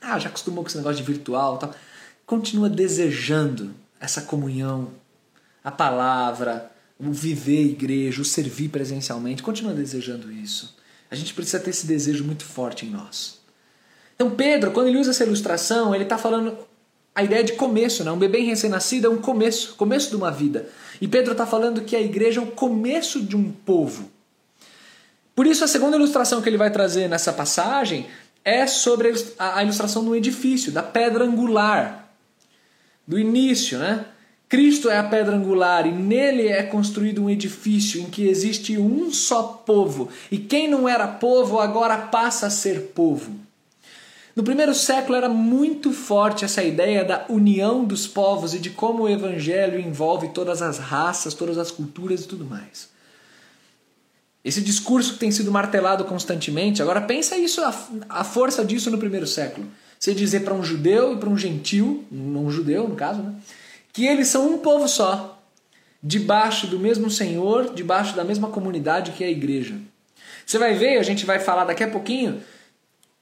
Ah, 0.00 0.20
já 0.20 0.28
acostumou 0.28 0.62
com 0.62 0.68
esse 0.68 0.76
negócio 0.76 0.98
de 0.98 1.02
virtual 1.02 1.56
e 1.56 1.58
tal. 1.58 1.74
Continua 2.24 2.68
desejando 2.68 3.74
essa 3.98 4.22
comunhão, 4.22 4.92
a 5.64 5.72
palavra, 5.72 6.70
o 6.98 7.12
viver 7.12 7.64
igreja, 7.64 8.22
o 8.22 8.24
servir 8.24 8.68
presencialmente. 8.68 9.42
Continua 9.42 9.72
desejando 9.72 10.32
isso. 10.32 10.76
A 11.10 11.14
gente 11.14 11.32
precisa 11.32 11.60
ter 11.60 11.70
esse 11.70 11.86
desejo 11.86 12.24
muito 12.24 12.44
forte 12.44 12.84
em 12.84 12.90
nós. 12.90 13.38
Então 14.14 14.30
Pedro, 14.30 14.72
quando 14.72 14.88
ele 14.88 14.98
usa 14.98 15.10
essa 15.10 15.24
ilustração, 15.24 15.94
ele 15.94 16.04
está 16.04 16.18
falando 16.18 16.58
a 17.14 17.24
ideia 17.24 17.42
de 17.42 17.54
começo, 17.54 18.04
né? 18.04 18.12
Um 18.12 18.18
bebê 18.18 18.40
recém-nascido 18.40 19.06
é 19.06 19.10
um 19.10 19.18
começo, 19.18 19.74
começo 19.74 20.10
de 20.10 20.16
uma 20.16 20.30
vida. 20.30 20.68
E 21.00 21.08
Pedro 21.08 21.32
está 21.32 21.46
falando 21.46 21.82
que 21.82 21.96
a 21.96 22.00
igreja 22.00 22.40
é 22.40 22.44
o 22.44 22.48
começo 22.48 23.20
de 23.22 23.36
um 23.36 23.50
povo. 23.50 24.10
Por 25.34 25.46
isso, 25.46 25.64
a 25.64 25.68
segunda 25.68 25.96
ilustração 25.96 26.42
que 26.42 26.48
ele 26.48 26.56
vai 26.56 26.70
trazer 26.70 27.08
nessa 27.08 27.32
passagem 27.32 28.06
é 28.44 28.66
sobre 28.66 29.12
a 29.38 29.62
ilustração 29.62 30.04
do 30.04 30.14
edifício, 30.14 30.72
da 30.72 30.82
pedra 30.82 31.24
angular, 31.24 32.08
do 33.06 33.18
início, 33.18 33.78
né? 33.78 34.04
Cristo 34.48 34.88
é 34.88 34.96
a 34.96 35.04
pedra 35.04 35.36
angular 35.36 35.86
e 35.86 35.92
nele 35.92 36.48
é 36.48 36.62
construído 36.62 37.22
um 37.22 37.28
edifício 37.28 38.00
em 38.00 38.06
que 38.06 38.26
existe 38.26 38.78
um 38.78 39.12
só 39.12 39.42
povo. 39.42 40.08
E 40.30 40.38
quem 40.38 40.66
não 40.66 40.88
era 40.88 41.06
povo 41.06 41.58
agora 41.58 41.98
passa 41.98 42.46
a 42.46 42.50
ser 42.50 42.92
povo. 42.94 43.32
No 44.34 44.42
primeiro 44.42 44.72
século 44.72 45.16
era 45.16 45.28
muito 45.28 45.92
forte 45.92 46.44
essa 46.44 46.62
ideia 46.62 47.04
da 47.04 47.26
união 47.28 47.84
dos 47.84 48.06
povos 48.06 48.54
e 48.54 48.58
de 48.58 48.70
como 48.70 49.02
o 49.02 49.08
evangelho 49.08 49.78
envolve 49.78 50.28
todas 50.28 50.62
as 50.62 50.78
raças, 50.78 51.34
todas 51.34 51.58
as 51.58 51.70
culturas 51.70 52.22
e 52.22 52.28
tudo 52.28 52.44
mais. 52.44 52.88
Esse 54.44 54.62
discurso 54.62 55.14
que 55.14 55.18
tem 55.18 55.30
sido 55.30 55.50
martelado 55.50 56.04
constantemente, 56.04 56.80
agora 56.80 57.00
pensa 57.00 57.36
isso 57.36 57.60
a, 58.08 58.24
força 58.24 58.64
disso 58.64 58.90
no 58.90 58.96
primeiro 58.96 59.26
século. 59.26 59.66
Você 59.98 60.14
dizer 60.14 60.40
para 60.40 60.54
um 60.54 60.62
judeu 60.62 61.14
e 61.14 61.16
para 61.18 61.28
um 61.28 61.36
gentil, 61.36 62.04
um 62.10 62.48
judeu 62.50 62.88
no 62.88 62.94
caso, 62.94 63.20
né, 63.20 63.34
que 63.92 64.06
eles 64.06 64.28
são 64.28 64.54
um 64.54 64.58
povo 64.58 64.88
só, 64.88 65.42
debaixo 66.02 66.66
do 66.66 66.78
mesmo 66.78 67.10
Senhor, 67.10 67.74
debaixo 67.74 68.14
da 68.14 68.24
mesma 68.24 68.48
comunidade 68.48 69.12
que 69.12 69.24
é 69.24 69.26
a 69.26 69.30
igreja. 69.30 69.76
Você 70.46 70.58
vai 70.58 70.74
ver, 70.74 70.98
a 70.98 71.02
gente 71.02 71.26
vai 71.26 71.38
falar 71.38 71.64
daqui 71.64 71.84
a 71.84 71.90
pouquinho, 71.90 72.42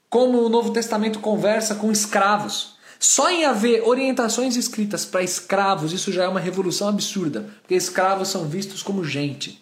como 0.09 0.39
o 0.39 0.49
Novo 0.49 0.71
Testamento 0.71 1.19
conversa 1.19 1.75
com 1.75 1.91
escravos. 1.91 2.77
Só 2.99 3.29
em 3.29 3.45
haver 3.45 3.83
orientações 3.83 4.55
escritas 4.55 5.05
para 5.05 5.21
escravos, 5.21 5.93
isso 5.93 6.11
já 6.11 6.23
é 6.23 6.27
uma 6.27 6.39
revolução 6.39 6.87
absurda, 6.87 7.49
porque 7.61 7.75
escravos 7.75 8.29
são 8.29 8.47
vistos 8.47 8.81
como 8.81 9.03
gente, 9.03 9.61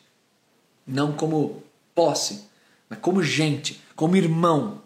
não 0.87 1.11
como 1.11 1.63
posse, 1.93 2.45
mas 2.89 2.99
como 2.99 3.21
gente, 3.21 3.81
como 3.95 4.15
irmão. 4.15 4.81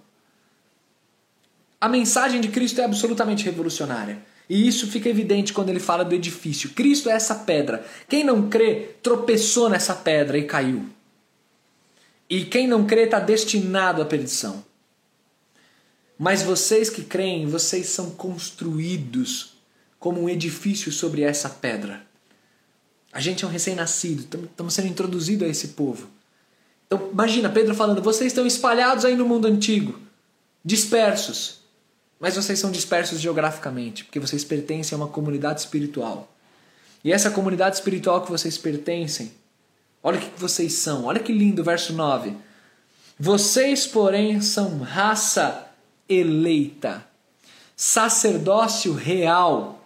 A 1.80 1.88
mensagem 1.88 2.42
de 2.42 2.48
Cristo 2.48 2.82
é 2.82 2.86
absolutamente 2.86 3.46
revolucionária. 3.46 4.24
E 4.50 4.68
isso 4.68 4.88
fica 4.88 5.08
evidente 5.08 5.54
quando 5.54 5.70
ele 5.70 5.80
fala 5.80 6.04
do 6.04 6.16
edifício. 6.16 6.72
Cristo 6.72 7.10
é 7.10 7.14
essa 7.14 7.36
pedra. 7.36 7.86
Quem 8.08 8.24
não 8.24 8.50
crê 8.50 8.96
tropeçou 9.04 9.70
nessa 9.70 9.94
pedra 9.94 10.40
e 10.40 10.46
caiu. 10.46 10.88
E 12.28 12.46
quem 12.46 12.68
não 12.68 12.86
crê 12.86 13.04
está 13.04 13.20
destinado 13.20 14.02
à 14.02 14.06
perdição. 14.06 14.64
Mas 16.18 16.42
vocês 16.42 16.90
que 16.90 17.04
creem, 17.04 17.48
vocês 17.48 17.88
são 17.88 18.10
construídos 18.12 19.54
como 20.00 20.22
um 20.22 20.30
edifício 20.30 20.92
sobre 20.92 21.22
essa 21.22 21.50
pedra. 21.50 22.06
A 23.12 23.22
gente 23.22 23.44
é 23.44 23.48
um 23.48 23.52
recém-nascido, 23.52 24.46
estamos 24.46 24.74
sendo 24.74 24.88
introduzidos 24.88 25.48
a 25.48 25.50
esse 25.50 25.70
povo. 25.70 26.10
Então, 26.86 27.10
imagina 27.12 27.50
Pedro 27.50 27.76
falando: 27.76 28.02
vocês 28.02 28.32
estão 28.32 28.46
espalhados 28.46 29.06
aí 29.06 29.16
no 29.16 29.26
mundo 29.26 29.48
antigo, 29.48 30.00
dispersos. 30.64 31.59
Mas 32.20 32.36
vocês 32.36 32.60
são 32.60 32.72
dispersos 32.72 33.20
geograficamente, 33.20 34.04
porque 34.04 34.20
vocês 34.20 34.44
pertencem 34.44 34.96
a 34.96 35.02
uma 35.02 35.08
comunidade 35.08 35.62
espiritual. 35.62 36.32
E 37.04 37.14
essa 37.14 37.32
comunidade 37.32 37.76
espiritual 37.76 38.22
que 38.22 38.32
vocês 38.32 38.58
pertencem, 38.58 39.32
olha 40.04 40.18
o 40.18 40.22
que 40.22 40.40
vocês 40.40 40.74
são, 40.74 41.06
olha 41.06 41.20
que 41.20 41.32
lindo, 41.32 41.64
verso 41.64 41.94
9. 41.94 42.36
Vocês, 43.18 43.88
porém, 43.88 44.42
são 44.42 44.80
raça 44.80 45.68
eleita, 46.10 47.06
sacerdócio 47.76 48.94
real 48.94 49.80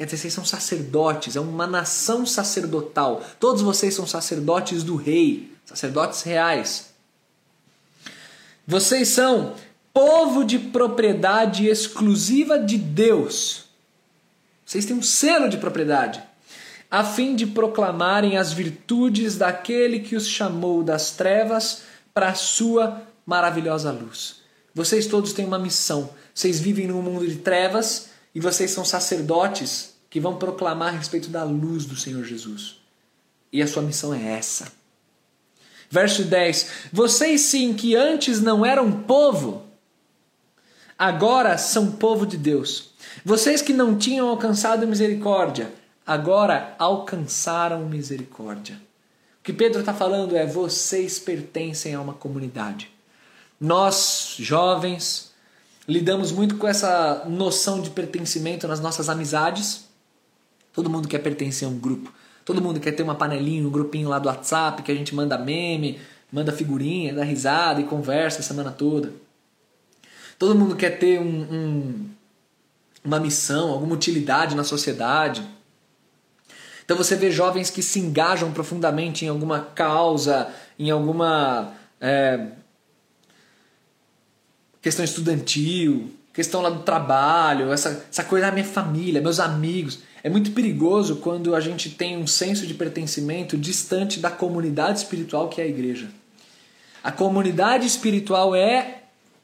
Quer 0.00 0.06
dizer, 0.06 0.16
vocês 0.16 0.32
são 0.32 0.46
sacerdotes, 0.46 1.36
é 1.36 1.40
uma 1.40 1.66
nação 1.66 2.24
sacerdotal. 2.24 3.22
Todos 3.38 3.60
vocês 3.60 3.92
são 3.94 4.06
sacerdotes 4.06 4.82
do 4.82 4.96
rei, 4.96 5.52
sacerdotes 5.62 6.22
reais. 6.22 6.94
Vocês 8.66 9.08
são 9.08 9.54
povo 9.92 10.44
de 10.44 10.58
propriedade 10.58 11.66
exclusiva 11.66 12.58
de 12.58 12.78
Deus. 12.78 13.64
Vocês 14.64 14.84
têm 14.84 14.96
um 14.96 15.02
selo 15.02 15.48
de 15.48 15.56
propriedade, 15.56 16.22
a 16.90 17.04
fim 17.04 17.34
de 17.34 17.46
proclamarem 17.46 18.36
as 18.36 18.52
virtudes 18.52 19.36
daquele 19.36 20.00
que 20.00 20.16
os 20.16 20.26
chamou 20.26 20.82
das 20.82 21.10
trevas 21.12 21.82
para 22.14 22.28
a 22.28 22.34
sua 22.34 23.02
maravilhosa 23.26 23.90
luz. 23.90 24.36
Vocês 24.74 25.06
todos 25.06 25.32
têm 25.32 25.44
uma 25.44 25.58
missão. 25.58 26.10
Vocês 26.34 26.60
vivem 26.60 26.86
num 26.86 27.02
mundo 27.02 27.26
de 27.26 27.36
trevas 27.36 28.10
e 28.34 28.40
vocês 28.40 28.70
são 28.70 28.84
sacerdotes 28.84 29.94
que 30.08 30.20
vão 30.20 30.36
proclamar 30.36 30.88
a 30.88 30.96
respeito 30.96 31.28
da 31.28 31.44
luz 31.44 31.84
do 31.84 31.96
Senhor 31.96 32.24
Jesus. 32.24 32.76
E 33.52 33.62
a 33.62 33.66
sua 33.66 33.82
missão 33.82 34.14
é 34.14 34.32
essa. 34.32 34.72
Verso 35.90 36.24
10: 36.24 36.70
Vocês 36.92 37.40
sim 37.40 37.74
que 37.74 37.96
antes 37.96 38.40
não 38.40 38.64
eram 38.64 38.92
povo, 38.92 39.66
agora 41.00 41.56
são 41.56 41.92
povo 41.92 42.26
de 42.26 42.36
Deus. 42.36 42.90
Vocês 43.24 43.62
que 43.62 43.72
não 43.72 43.96
tinham 43.96 44.28
alcançado 44.28 44.86
misericórdia, 44.86 45.72
agora 46.06 46.74
alcançaram 46.78 47.86
misericórdia. 47.86 48.74
O 49.40 49.42
que 49.42 49.52
Pedro 49.54 49.80
está 49.80 49.94
falando 49.94 50.36
é: 50.36 50.44
vocês 50.44 51.18
pertencem 51.18 51.94
a 51.94 52.00
uma 52.02 52.12
comunidade. 52.12 52.90
Nós, 53.58 54.34
jovens, 54.38 55.32
lidamos 55.88 56.30
muito 56.32 56.56
com 56.56 56.68
essa 56.68 57.24
noção 57.26 57.80
de 57.80 57.88
pertencimento 57.88 58.68
nas 58.68 58.80
nossas 58.80 59.08
amizades. 59.08 59.88
Todo 60.70 60.90
mundo 60.90 61.08
quer 61.08 61.20
pertencer 61.20 61.66
a 61.66 61.70
um 61.70 61.78
grupo. 61.78 62.12
Todo 62.44 62.60
mundo 62.60 62.78
quer 62.78 62.92
ter 62.92 63.02
uma 63.02 63.14
panelinha, 63.14 63.66
um 63.66 63.70
grupinho 63.70 64.08
lá 64.08 64.18
do 64.18 64.28
WhatsApp 64.28 64.82
que 64.82 64.92
a 64.92 64.94
gente 64.94 65.14
manda 65.14 65.38
meme, 65.38 65.98
manda 66.30 66.52
figurinha, 66.52 67.14
dá 67.14 67.24
risada 67.24 67.80
e 67.80 67.84
conversa 67.84 68.40
a 68.40 68.42
semana 68.42 68.70
toda. 68.70 69.12
Todo 70.40 70.54
mundo 70.54 70.74
quer 70.74 70.98
ter 70.98 71.20
um, 71.20 71.42
um, 71.52 72.10
uma 73.04 73.20
missão, 73.20 73.72
alguma 73.72 73.94
utilidade 73.94 74.56
na 74.56 74.64
sociedade. 74.64 75.46
Então 76.82 76.96
você 76.96 77.14
vê 77.14 77.30
jovens 77.30 77.68
que 77.68 77.82
se 77.82 78.00
engajam 78.00 78.50
profundamente 78.50 79.22
em 79.22 79.28
alguma 79.28 79.60
causa, 79.60 80.48
em 80.78 80.90
alguma 80.90 81.74
é, 82.00 82.52
questão 84.80 85.04
estudantil, 85.04 86.10
questão 86.32 86.62
lá 86.62 86.70
do 86.70 86.84
trabalho, 86.84 87.70
essa, 87.70 88.06
essa 88.10 88.24
coisa 88.24 88.46
da 88.46 88.52
minha 88.52 88.64
família, 88.64 89.20
meus 89.20 89.40
amigos. 89.40 89.98
É 90.24 90.30
muito 90.30 90.52
perigoso 90.52 91.16
quando 91.16 91.54
a 91.54 91.60
gente 91.60 91.90
tem 91.90 92.16
um 92.16 92.26
senso 92.26 92.66
de 92.66 92.72
pertencimento 92.72 93.58
distante 93.58 94.18
da 94.18 94.30
comunidade 94.30 95.00
espiritual 95.00 95.50
que 95.50 95.60
é 95.60 95.64
a 95.64 95.68
igreja. 95.68 96.08
A 97.04 97.12
comunidade 97.12 97.86
espiritual 97.86 98.54
é 98.54 98.99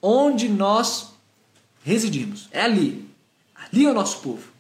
onde 0.07 0.49
nós 0.49 1.09
residimos. 1.83 2.49
É 2.53 2.63
ali. 2.63 3.11
Ali 3.55 3.87
é 3.87 3.91
o 3.91 3.95
nosso 3.95 4.21
povo. 4.21 4.53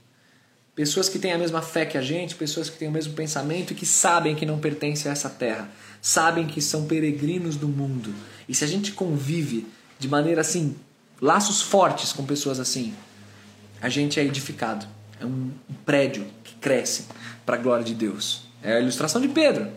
Pessoas 0.74 1.08
que 1.08 1.20
têm 1.20 1.32
a 1.32 1.38
mesma 1.38 1.62
fé 1.62 1.86
que 1.86 1.96
a 1.96 2.02
gente, 2.02 2.34
pessoas 2.34 2.68
que 2.68 2.76
têm 2.76 2.88
o 2.88 2.92
mesmo 2.92 3.14
pensamento 3.14 3.72
e 3.72 3.76
que 3.76 3.86
sabem 3.86 4.34
que 4.34 4.44
não 4.44 4.58
pertencem 4.58 5.08
a 5.08 5.12
essa 5.12 5.30
terra, 5.30 5.70
sabem 6.02 6.48
que 6.48 6.60
são 6.60 6.86
peregrinos 6.86 7.56
do 7.56 7.68
mundo. 7.68 8.12
E 8.48 8.54
se 8.54 8.64
a 8.64 8.66
gente 8.66 8.90
convive 8.90 9.66
de 9.98 10.08
maneira 10.08 10.40
assim, 10.40 10.76
laços 11.20 11.62
fortes 11.62 12.12
com 12.12 12.26
pessoas 12.26 12.58
assim, 12.58 12.92
a 13.80 13.88
gente 13.88 14.18
é 14.18 14.24
edificado. 14.24 14.86
É 15.20 15.24
um 15.24 15.50
prédio 15.86 16.26
que 16.42 16.56
cresce 16.56 17.06
para 17.46 17.54
a 17.54 17.58
glória 17.58 17.84
de 17.84 17.94
Deus. 17.94 18.42
É 18.62 18.74
a 18.74 18.80
ilustração 18.80 19.20
de 19.20 19.28
Pedro. 19.28 19.70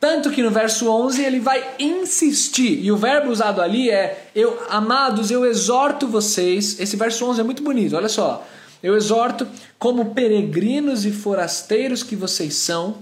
Tanto 0.00 0.30
que 0.30 0.42
no 0.42 0.50
verso 0.50 0.88
11 0.88 1.24
ele 1.24 1.40
vai 1.40 1.74
insistir, 1.78 2.84
e 2.84 2.92
o 2.92 2.96
verbo 2.96 3.30
usado 3.30 3.60
ali 3.60 3.90
é: 3.90 4.30
eu, 4.34 4.64
amados, 4.68 5.30
eu 5.30 5.44
exorto 5.44 6.06
vocês. 6.06 6.78
Esse 6.78 6.96
verso 6.96 7.24
11 7.26 7.40
é 7.40 7.44
muito 7.44 7.62
bonito, 7.62 7.96
olha 7.96 8.08
só. 8.08 8.46
Eu 8.80 8.96
exorto, 8.96 9.46
como 9.76 10.14
peregrinos 10.14 11.04
e 11.04 11.10
forasteiros 11.10 12.04
que 12.04 12.14
vocês 12.14 12.54
são, 12.54 12.98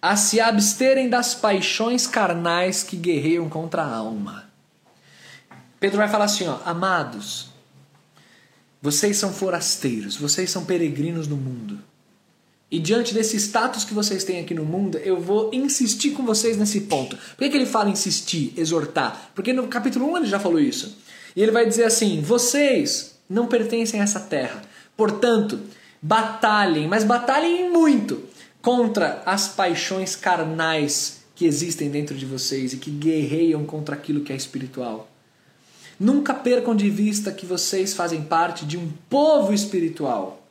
a 0.00 0.16
se 0.16 0.40
absterem 0.40 1.10
das 1.10 1.34
paixões 1.34 2.06
carnais 2.06 2.82
que 2.82 2.96
guerreiam 2.96 3.48
contra 3.48 3.82
a 3.82 3.96
alma. 3.96 4.46
Pedro 5.78 5.98
vai 5.98 6.08
falar 6.08 6.24
assim, 6.24 6.48
ó, 6.48 6.58
amados, 6.64 7.50
vocês 8.80 9.18
são 9.18 9.30
forasteiros, 9.30 10.16
vocês 10.16 10.50
são 10.50 10.64
peregrinos 10.64 11.28
no 11.28 11.36
mundo. 11.36 11.78
E 12.70 12.80
diante 12.80 13.14
desse 13.14 13.36
status 13.36 13.84
que 13.84 13.94
vocês 13.94 14.24
têm 14.24 14.40
aqui 14.40 14.52
no 14.52 14.64
mundo, 14.64 14.98
eu 14.98 15.20
vou 15.20 15.50
insistir 15.52 16.10
com 16.10 16.24
vocês 16.24 16.56
nesse 16.56 16.82
ponto. 16.82 17.16
Por 17.16 17.38
que, 17.38 17.50
que 17.50 17.56
ele 17.56 17.66
fala 17.66 17.90
insistir, 17.90 18.52
exortar? 18.56 19.30
Porque 19.34 19.52
no 19.52 19.68
capítulo 19.68 20.10
1 20.12 20.16
ele 20.16 20.26
já 20.26 20.40
falou 20.40 20.58
isso. 20.58 20.98
E 21.36 21.42
ele 21.42 21.52
vai 21.52 21.64
dizer 21.66 21.84
assim: 21.84 22.20
vocês 22.20 23.16
não 23.30 23.46
pertencem 23.46 24.00
a 24.00 24.04
essa 24.04 24.18
terra. 24.18 24.62
Portanto, 24.96 25.60
batalhem, 26.02 26.88
mas 26.88 27.04
batalhem 27.04 27.70
muito 27.70 28.22
contra 28.60 29.22
as 29.24 29.46
paixões 29.46 30.16
carnais 30.16 31.20
que 31.36 31.44
existem 31.44 31.90
dentro 31.90 32.16
de 32.16 32.26
vocês 32.26 32.72
e 32.72 32.78
que 32.78 32.90
guerreiam 32.90 33.64
contra 33.64 33.94
aquilo 33.94 34.22
que 34.22 34.32
é 34.32 34.36
espiritual. 34.36 35.08
Nunca 36.00 36.34
percam 36.34 36.74
de 36.74 36.90
vista 36.90 37.30
que 37.30 37.46
vocês 37.46 37.94
fazem 37.94 38.22
parte 38.22 38.66
de 38.66 38.76
um 38.76 38.90
povo 39.08 39.52
espiritual. 39.52 40.45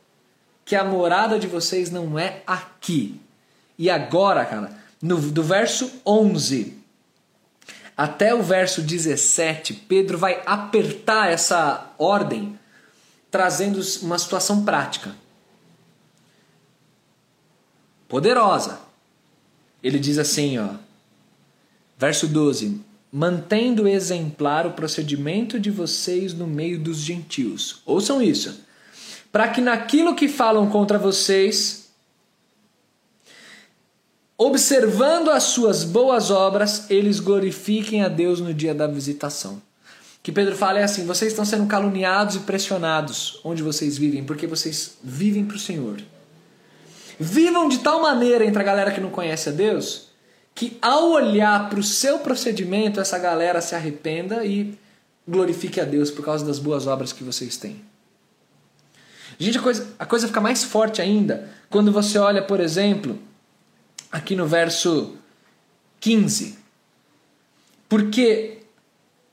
Que 0.66 0.76
a 0.76 0.84
morada 0.84 1.38
de 1.38 1.46
vocês 1.46 1.90
não 1.90 2.18
é 2.18 2.42
aqui. 2.46 3.18
E 3.78 3.88
agora, 3.88 4.44
cara, 4.44 4.78
no, 5.00 5.18
do 5.18 5.42
verso 5.42 5.90
11 6.04 6.76
até 7.96 8.34
o 8.34 8.42
verso 8.42 8.82
17, 8.82 9.72
Pedro 9.88 10.18
vai 10.18 10.42
apertar 10.44 11.30
essa 11.30 11.94
ordem, 11.96 12.58
trazendo 13.30 13.80
uma 14.02 14.18
situação 14.18 14.66
prática. 14.66 15.16
Poderosa. 18.06 18.80
Ele 19.82 19.98
diz 19.98 20.18
assim, 20.18 20.58
ó. 20.58 20.74
Verso 21.96 22.28
12: 22.28 22.84
mantendo 23.10 23.88
exemplar 23.88 24.66
o 24.66 24.72
procedimento 24.72 25.58
de 25.58 25.70
vocês 25.70 26.34
no 26.34 26.46
meio 26.46 26.78
dos 26.78 26.98
gentios. 26.98 27.80
Ouçam 27.86 28.20
isso. 28.20 28.60
Para 29.36 29.48
que 29.48 29.60
naquilo 29.60 30.14
que 30.14 30.28
falam 30.28 30.66
contra 30.66 30.96
vocês, 30.96 31.90
observando 34.38 35.30
as 35.30 35.42
suas 35.42 35.84
boas 35.84 36.30
obras, 36.30 36.86
eles 36.88 37.20
glorifiquem 37.20 38.02
a 38.02 38.08
Deus 38.08 38.40
no 38.40 38.54
dia 38.54 38.74
da 38.74 38.86
visitação. 38.86 39.60
Que 40.22 40.32
Pedro 40.32 40.56
fala 40.56 40.78
é 40.78 40.84
assim: 40.84 41.04
vocês 41.04 41.32
estão 41.32 41.44
sendo 41.44 41.66
caluniados 41.66 42.36
e 42.36 42.38
pressionados 42.38 43.38
onde 43.44 43.62
vocês 43.62 43.98
vivem, 43.98 44.24
porque 44.24 44.46
vocês 44.46 44.96
vivem 45.04 45.44
para 45.44 45.56
o 45.56 45.60
Senhor. 45.60 46.00
Vivam 47.20 47.68
de 47.68 47.80
tal 47.80 48.00
maneira 48.00 48.42
entre 48.42 48.62
a 48.62 48.64
galera 48.64 48.90
que 48.90 49.02
não 49.02 49.10
conhece 49.10 49.50
a 49.50 49.52
Deus 49.52 50.08
que 50.54 50.78
ao 50.80 51.10
olhar 51.10 51.68
para 51.68 51.78
o 51.78 51.82
seu 51.82 52.20
procedimento, 52.20 53.00
essa 53.00 53.18
galera 53.18 53.60
se 53.60 53.74
arrependa 53.74 54.46
e 54.46 54.78
glorifique 55.28 55.78
a 55.78 55.84
Deus 55.84 56.10
por 56.10 56.24
causa 56.24 56.42
das 56.42 56.58
boas 56.58 56.86
obras 56.86 57.12
que 57.12 57.22
vocês 57.22 57.58
têm. 57.58 57.84
Gente, 59.38 59.58
a 59.58 59.62
coisa, 59.62 59.94
a 59.98 60.06
coisa 60.06 60.26
fica 60.26 60.40
mais 60.40 60.64
forte 60.64 61.02
ainda 61.02 61.48
quando 61.68 61.92
você 61.92 62.18
olha, 62.18 62.42
por 62.42 62.60
exemplo, 62.60 63.18
aqui 64.10 64.34
no 64.34 64.46
verso 64.46 65.16
15. 66.00 66.58
Porque 67.88 68.58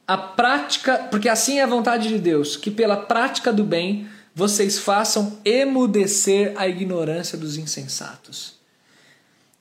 a 0.07 0.17
prática, 0.17 0.97
porque 1.09 1.29
assim 1.29 1.59
é 1.59 1.63
a 1.63 1.67
vontade 1.67 2.09
de 2.09 2.19
Deus, 2.19 2.57
que 2.57 2.69
pela 2.69 2.97
prática 2.97 3.53
do 3.53 3.63
bem 3.63 4.07
vocês 4.35 4.79
façam 4.79 5.37
emudecer 5.45 6.53
a 6.55 6.67
ignorância 6.67 7.37
dos 7.37 7.55
insensatos. 7.57 8.55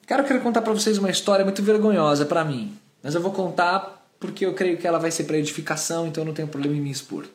Cara, 0.06 0.22
eu 0.22 0.26
quero 0.26 0.40
contar 0.40 0.62
para 0.62 0.72
vocês 0.72 0.98
uma 0.98 1.10
história 1.10 1.44
muito 1.44 1.62
vergonhosa 1.62 2.24
para 2.24 2.44
mim, 2.44 2.76
mas 3.02 3.14
eu 3.14 3.20
vou 3.20 3.32
contar 3.32 4.02
porque 4.18 4.46
eu 4.46 4.54
creio 4.54 4.78
que 4.78 4.86
ela 4.86 4.98
vai 4.98 5.10
ser 5.10 5.24
para 5.24 5.36
edificação, 5.36 6.06
então 6.06 6.22
eu 6.22 6.26
não 6.26 6.34
tenho 6.34 6.48
problema 6.48 6.76
em 6.76 6.80
me 6.80 6.90
expor. 6.90 7.26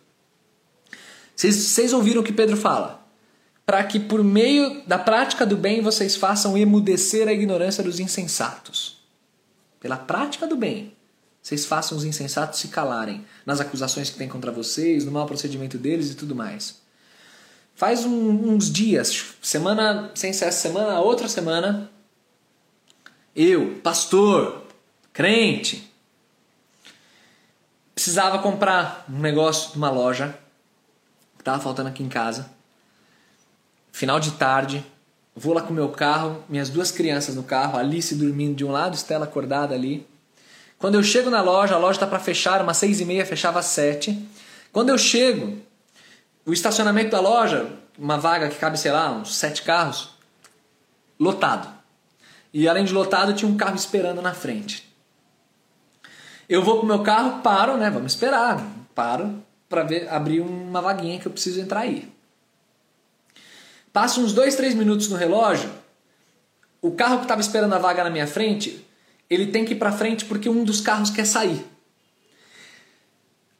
Vocês, 1.37 1.93
ouviram 1.93 2.21
o 2.21 2.23
que 2.23 2.33
Pedro 2.33 2.57
fala? 2.57 3.05
Para 3.63 3.83
que 3.83 3.99
por 3.99 4.23
meio 4.23 4.81
da 4.87 4.97
prática 4.97 5.45
do 5.45 5.55
bem 5.55 5.81
vocês 5.81 6.15
façam 6.15 6.57
emudecer 6.57 7.27
a 7.27 7.33
ignorância 7.33 7.83
dos 7.83 7.99
insensatos. 7.99 8.97
Pela 9.79 9.97
prática 9.97 10.47
do 10.47 10.57
bem, 10.57 10.93
vocês 11.39 11.63
façam 11.63 11.95
os 11.95 12.03
insensatos 12.03 12.59
se 12.59 12.69
calarem 12.69 13.23
nas 13.45 13.61
acusações 13.61 14.09
que 14.09 14.17
têm 14.17 14.27
contra 14.27 14.51
vocês, 14.51 15.05
no 15.05 15.11
mau 15.11 15.27
procedimento 15.27 15.77
deles 15.77 16.09
e 16.09 16.15
tudo 16.15 16.33
mais. 16.33 16.81
Faz 17.75 18.03
um, 18.03 18.51
uns 18.51 18.71
dias, 18.71 19.35
semana 19.39 20.11
sem 20.15 20.33
ser 20.33 20.45
essa 20.45 20.69
semana, 20.69 20.99
outra 21.01 21.29
semana, 21.29 21.91
eu, 23.35 23.79
pastor, 23.83 24.63
crente, 25.13 25.87
precisava 27.93 28.39
comprar 28.39 29.05
um 29.07 29.19
negócio 29.19 29.73
de 29.73 29.77
uma 29.77 29.91
loja 29.91 30.35
estava 31.39 31.59
faltando 31.59 31.89
aqui 31.89 32.03
em 32.03 32.09
casa. 32.09 32.49
Final 33.91 34.19
de 34.19 34.31
tarde, 34.33 34.85
vou 35.35 35.53
lá 35.53 35.61
com 35.61 35.73
meu 35.73 35.89
carro, 35.89 36.43
minhas 36.47 36.69
duas 36.69 36.91
crianças 36.91 37.35
no 37.35 37.43
carro, 37.43 37.77
Alice 37.77 38.13
dormindo 38.15 38.55
de 38.55 38.65
um 38.65 38.71
lado, 38.71 38.95
Estela 38.95 39.25
acordada 39.25 39.73
ali. 39.73 40.07
Quando 40.77 40.95
eu 40.95 41.03
chego 41.03 41.29
na 41.29 41.41
loja, 41.41 41.75
a 41.75 41.77
loja 41.77 41.97
está 41.97 42.05
para 42.05 42.19
fechar, 42.19 42.61
umas 42.61 42.77
seis 42.77 42.99
e 42.99 43.05
meia, 43.05 43.25
fechava 43.25 43.59
às 43.59 43.65
sete. 43.65 44.27
Quando 44.71 44.89
eu 44.89 44.97
chego, 44.97 45.57
o 46.45 46.53
estacionamento 46.53 47.11
da 47.11 47.19
loja, 47.19 47.67
uma 47.97 48.17
vaga 48.17 48.49
que 48.49 48.57
cabe, 48.57 48.77
sei 48.77 48.91
lá, 48.91 49.11
uns 49.11 49.35
sete 49.35 49.63
carros, 49.63 50.11
lotado. 51.19 51.67
E 52.53 52.67
além 52.67 52.85
de 52.85 52.93
lotado, 52.93 53.33
tinha 53.33 53.49
um 53.49 53.57
carro 53.57 53.75
esperando 53.75 54.21
na 54.21 54.33
frente. 54.33 54.87
Eu 56.47 56.63
vou 56.63 56.77
com 56.77 56.83
o 56.83 56.87
meu 56.87 57.01
carro, 57.01 57.41
paro, 57.41 57.77
né? 57.77 57.89
Vamos 57.89 58.13
esperar. 58.13 58.63
Paro 58.93 59.43
para 59.69 59.83
ver 59.83 60.07
abrir 60.09 60.41
uma 60.41 60.81
vaguinha 60.81 61.19
que 61.19 61.27
eu 61.27 61.31
preciso 61.31 61.59
entrar 61.59 61.81
aí. 61.81 62.09
Passa 63.91 64.19
uns 64.19 64.33
dois, 64.33 64.55
três 64.55 64.73
minutos 64.73 65.07
no 65.09 65.15
relógio. 65.15 65.69
O 66.81 66.91
carro 66.91 67.17
que 67.17 67.23
estava 67.23 67.41
esperando 67.41 67.73
a 67.73 67.79
vaga 67.79 68.03
na 68.03 68.09
minha 68.09 68.27
frente, 68.27 68.85
ele 69.29 69.47
tem 69.47 69.65
que 69.65 69.73
ir 69.73 69.77
para 69.77 69.91
frente 69.91 70.25
porque 70.25 70.47
um 70.47 70.63
dos 70.63 70.81
carros 70.81 71.09
quer 71.09 71.25
sair. 71.25 71.65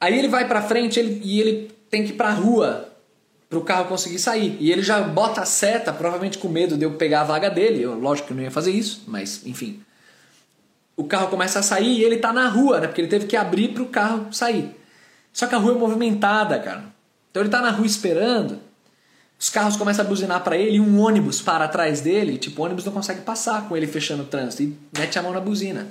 Aí 0.00 0.16
ele 0.16 0.28
vai 0.28 0.46
para 0.46 0.62
frente 0.62 1.00
ele, 1.00 1.20
e 1.24 1.40
ele 1.40 1.72
tem 1.90 2.04
que 2.04 2.10
ir 2.10 2.16
para 2.16 2.28
a 2.28 2.32
rua 2.32 2.88
para 3.48 3.58
o 3.58 3.64
carro 3.64 3.86
conseguir 3.86 4.18
sair. 4.18 4.56
E 4.60 4.70
ele 4.70 4.82
já 4.82 5.00
bota 5.00 5.40
a 5.40 5.46
seta, 5.46 5.92
provavelmente 5.92 6.38
com 6.38 6.48
medo 6.48 6.76
de 6.76 6.84
eu 6.84 6.92
pegar 6.92 7.22
a 7.22 7.24
vaga 7.24 7.50
dele. 7.50 7.82
Eu, 7.82 7.98
lógico 7.98 8.28
que 8.28 8.32
eu 8.32 8.36
não 8.36 8.44
ia 8.44 8.50
fazer 8.50 8.70
isso, 8.70 9.02
mas 9.06 9.44
enfim. 9.46 9.82
O 10.96 11.04
carro 11.04 11.28
começa 11.28 11.58
a 11.58 11.62
sair 11.62 11.98
e 11.98 12.04
ele 12.04 12.18
tá 12.18 12.32
na 12.32 12.48
rua, 12.48 12.80
né? 12.80 12.86
Porque 12.86 13.00
ele 13.00 13.08
teve 13.08 13.26
que 13.26 13.36
abrir 13.36 13.68
para 13.68 13.82
o 13.82 13.88
carro 13.88 14.32
sair. 14.32 14.77
Só 15.38 15.46
que 15.46 15.54
a 15.54 15.58
rua 15.58 15.70
é 15.70 15.78
movimentada, 15.78 16.58
cara. 16.58 16.82
Então 17.30 17.40
ele 17.40 17.48
tá 17.48 17.62
na 17.62 17.70
rua 17.70 17.86
esperando. 17.86 18.58
Os 19.38 19.48
carros 19.48 19.76
começam 19.76 20.04
a 20.04 20.08
buzinar 20.08 20.42
para 20.42 20.56
ele 20.56 20.78
e 20.78 20.80
um 20.80 21.00
ônibus 21.00 21.40
para 21.40 21.66
atrás 21.66 22.00
dele. 22.00 22.38
Tipo, 22.38 22.60
o 22.60 22.64
ônibus 22.64 22.84
não 22.84 22.92
consegue 22.92 23.20
passar 23.20 23.68
com 23.68 23.76
ele 23.76 23.86
fechando 23.86 24.24
o 24.24 24.26
trânsito 24.26 24.64
e 24.64 24.76
mete 24.98 25.16
a 25.16 25.22
mão 25.22 25.32
na 25.32 25.38
buzina. 25.38 25.86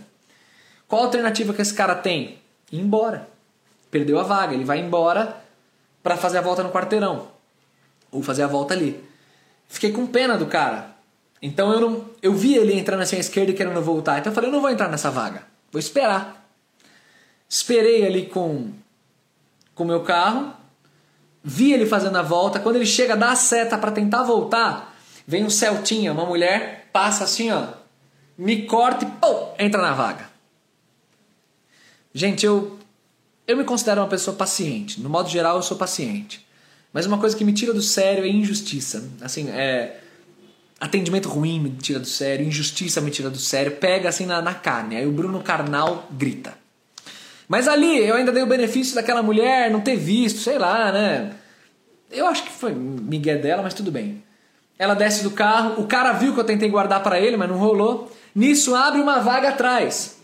Qual 0.86 1.01
a 1.01 1.06
alternativa 1.06 1.54
que 1.54 1.62
esse 1.62 1.74
cara 1.74 1.96
tem? 1.96 2.39
Ir 2.70 2.82
embora. 2.82 3.25
Perdeu 3.89 4.20
a 4.20 4.24
vaga, 4.24 4.54
ele 4.54 4.66
vai 4.66 4.80
embora 4.80 5.42
para 6.04 6.17
fazer 6.17 6.39
a 6.39 6.41
volta 6.41 6.62
no 6.62 6.69
quarteirão 6.69 7.30
ou 8.12 8.21
fazer 8.21 8.43
a 8.43 8.48
volta 8.48 8.74
ali. 8.74 9.02
Fiquei 9.69 9.93
com 9.93 10.06
pena 10.06 10.38
do 10.38 10.48
cara. 10.48 10.93
Então 11.41 11.71
eu 11.71 11.80
não, 11.80 12.06
eu 12.21 12.34
vi 12.34 12.58
ele 12.58 12.78
entrando 12.78 13.00
assim 13.00 13.15
à 13.15 13.19
esquerda 13.19 13.52
e 13.52 13.56
querendo 13.56 13.82
voltar. 13.82 14.19
Então 14.19 14.30
eu 14.30 14.36
falei, 14.36 14.50
eu 14.50 14.54
não 14.54 14.60
vou 14.60 14.69
entrar 14.69 14.89
nessa 14.89 15.10
vaga. 15.10 15.43
Vou 15.71 15.80
esperar. 15.80 16.45
Esperei 17.48 18.06
ali 18.06 18.26
com 18.26 18.74
com 19.78 19.86
meu 19.86 20.02
carro. 20.02 20.52
Vi 21.44 21.72
ele 21.72 21.86
fazendo 21.86 22.18
a 22.18 22.22
volta. 22.22 22.60
Quando 22.60 22.76
ele 22.76 22.86
chega, 22.86 23.16
dá 23.16 23.32
a 23.32 23.36
seta 23.36 23.78
para 23.78 23.92
tentar 23.92 24.24
voltar, 24.24 24.98
vem 25.26 25.46
um 25.46 25.50
Celtinha, 25.50 26.12
uma 26.12 26.26
mulher, 26.26 26.90
passa 26.92 27.24
assim, 27.24 27.52
ó, 27.52 27.68
me 28.38 28.63
corta 28.63 29.06
e 29.06 29.08
pô, 29.08 29.50
entra 29.58 29.82
na 29.82 29.94
vaga. 29.94 30.28
Gente, 32.13 32.46
eu 32.46 32.78
eu 33.48 33.56
me 33.56 33.63
considero 33.63 34.02
uma 34.02 34.08
pessoa 34.08 34.36
paciente. 34.36 35.00
No 35.00 35.10
modo 35.10 35.30
geral, 35.30 35.56
eu 35.56 35.63
sou 35.63 35.78
paciente. 35.78 36.46
Mas 36.92 37.06
uma 37.06 37.18
coisa 37.18 37.36
que 37.36 37.46
me 37.46 37.54
tira 37.54 37.74
do 37.74 37.82
sério 37.82 38.26
é 38.26 38.28
injustiça. 38.28 39.10
Assim, 39.22 39.50
é. 39.50 40.02
Atendimento 40.80 41.30
ruim 41.30 41.60
me 41.60 41.72
tira 41.72 42.00
do 42.00 42.06
sério, 42.06 42.46
injustiça 42.46 43.02
me 43.02 43.10
tira 43.10 43.32
do 43.32 43.40
sério, 43.40 43.78
pega 43.78 44.10
assim 44.10 44.26
na, 44.26 44.42
na 44.42 44.54
carne. 44.54 44.98
Aí 44.98 45.08
o 45.08 45.12
Bruno 45.12 45.42
Carnal 45.42 46.08
grita. 46.12 46.56
Mas 47.47 47.67
ali 47.67 48.05
eu 48.05 48.15
ainda 48.15 48.31
dei 48.31 48.43
o 48.43 48.47
benefício 48.47 48.93
daquela 48.95 49.23
mulher 49.23 49.71
não 49.71 49.79
ter 49.79 49.95
visto, 49.95 50.39
sei 50.39 50.57
lá, 50.57 50.91
né? 50.91 51.31
Eu 52.12 52.27
acho 52.27 52.43
que 52.43 52.51
foi 52.51 52.73
migué 52.73 53.36
dela, 53.36 53.63
mas 53.63 53.73
tudo 53.73 53.91
bem. 53.91 54.23
Ela 54.77 54.93
desce 54.93 55.23
do 55.23 55.31
carro, 55.31 55.81
o 55.81 55.88
cara 55.88 56.13
viu 56.13 56.33
que 56.33 56.39
eu 56.39 56.43
tentei 56.43 56.69
guardar 56.69 57.01
para 57.01 57.19
ele, 57.19 57.38
mas 57.38 57.49
não 57.49 57.57
rolou. 57.57 58.12
Nisso 58.36 58.75
abre 58.75 59.01
uma 59.01 59.19
vaga 59.19 59.49
atrás. 59.49 60.17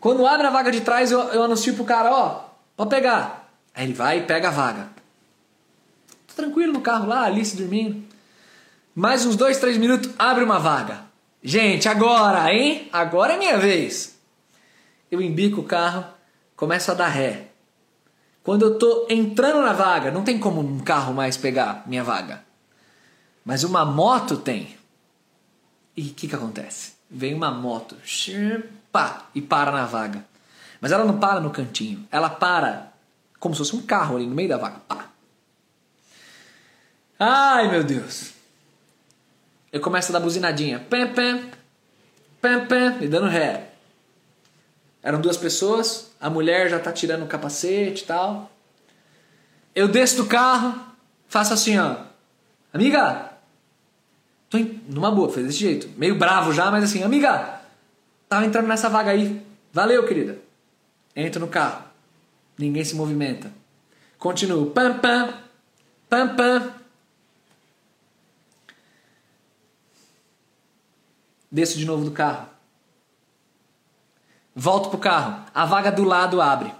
Quando 0.00 0.26
abre 0.26 0.46
a 0.46 0.50
vaga 0.50 0.70
de 0.70 0.80
trás, 0.80 1.12
eu, 1.12 1.20
eu 1.28 1.42
anuncio 1.44 1.74
pro 1.74 1.84
cara, 1.84 2.10
ó, 2.10 2.44
pode 2.76 2.90
pegar. 2.90 3.48
Aí 3.74 3.84
ele 3.84 3.94
vai 3.94 4.18
e 4.18 4.22
pega 4.22 4.48
a 4.48 4.50
vaga. 4.50 4.88
Tô 6.26 6.34
tranquilo 6.34 6.72
no 6.72 6.80
carro 6.80 7.06
lá, 7.06 7.24
Alice 7.24 7.56
dormindo. 7.56 8.02
Mais 8.94 9.24
uns 9.24 9.36
dois, 9.36 9.58
três 9.58 9.78
minutos, 9.78 10.10
abre 10.18 10.44
uma 10.44 10.58
vaga. 10.58 11.00
Gente, 11.42 11.88
agora, 11.88 12.52
hein? 12.52 12.88
Agora 12.92 13.34
é 13.34 13.38
minha 13.38 13.58
vez. 13.58 14.11
Eu 15.12 15.20
embico 15.20 15.60
o 15.60 15.64
carro, 15.64 16.06
começo 16.56 16.90
a 16.90 16.94
dar 16.94 17.08
ré. 17.08 17.48
Quando 18.42 18.62
eu 18.62 18.78
tô 18.78 19.06
entrando 19.10 19.60
na 19.60 19.74
vaga, 19.74 20.10
não 20.10 20.24
tem 20.24 20.38
como 20.38 20.62
um 20.62 20.80
carro 20.80 21.12
mais 21.12 21.36
pegar 21.36 21.82
minha 21.86 22.02
vaga. 22.02 22.42
Mas 23.44 23.62
uma 23.62 23.84
moto 23.84 24.38
tem. 24.38 24.74
E 25.94 26.08
o 26.08 26.14
que, 26.14 26.26
que 26.26 26.34
acontece? 26.34 26.94
Vem 27.10 27.34
uma 27.34 27.50
moto, 27.50 27.94
pá, 28.90 29.26
e 29.34 29.42
para 29.42 29.70
na 29.70 29.84
vaga. 29.84 30.24
Mas 30.80 30.92
ela 30.92 31.04
não 31.04 31.20
para 31.20 31.40
no 31.40 31.50
cantinho, 31.50 32.08
ela 32.10 32.30
para 32.30 32.90
como 33.38 33.54
se 33.54 33.58
fosse 33.58 33.76
um 33.76 33.82
carro 33.82 34.16
ali 34.16 34.26
no 34.26 34.34
meio 34.34 34.48
da 34.48 34.56
vaga. 34.56 34.80
Pá. 34.88 35.10
Ai, 37.18 37.70
meu 37.70 37.84
Deus. 37.84 38.32
Eu 39.70 39.82
começo 39.82 40.10
a 40.10 40.14
dar 40.14 40.20
buzinadinha. 40.20 40.78
Pem, 40.80 41.12
pem, 41.12 41.50
pem, 42.40 42.64
pem, 42.64 43.04
e 43.04 43.08
dando 43.08 43.28
ré. 43.28 43.71
Eram 45.02 45.20
duas 45.20 45.36
pessoas, 45.36 46.12
a 46.20 46.30
mulher 46.30 46.70
já 46.70 46.78
tá 46.78 46.92
tirando 46.92 47.24
o 47.24 47.26
capacete 47.26 48.04
e 48.04 48.06
tal. 48.06 48.50
Eu 49.74 49.88
desço 49.88 50.16
do 50.18 50.26
carro, 50.26 50.80
faço 51.28 51.52
assim, 51.52 51.76
ó. 51.78 51.96
Amiga, 52.72 53.32
tô 54.48 54.58
em... 54.58 54.80
numa 54.88 55.10
boa, 55.10 55.28
fez 55.28 55.46
desse 55.46 55.58
jeito. 55.58 55.88
Meio 55.98 56.16
bravo 56.16 56.52
já, 56.52 56.70
mas 56.70 56.84
assim, 56.84 57.02
amiga, 57.02 57.60
tava 58.28 58.46
entrando 58.46 58.68
nessa 58.68 58.88
vaga 58.88 59.10
aí. 59.10 59.44
Valeu, 59.72 60.06
querida. 60.06 60.38
Entro 61.16 61.40
no 61.40 61.48
carro. 61.48 61.84
Ninguém 62.56 62.84
se 62.84 62.94
movimenta. 62.94 63.50
Continuo. 64.18 64.70
Pam, 64.70 64.98
pam, 64.98 65.34
pam, 66.08 66.36
pam. 66.36 66.74
Desço 71.50 71.76
de 71.76 71.84
novo 71.84 72.04
do 72.04 72.12
carro. 72.12 72.51
Volto 74.54 74.90
pro 74.90 74.98
carro. 74.98 75.44
A 75.54 75.64
vaga 75.64 75.90
do 75.90 76.04
lado 76.04 76.40
abre. 76.40 76.72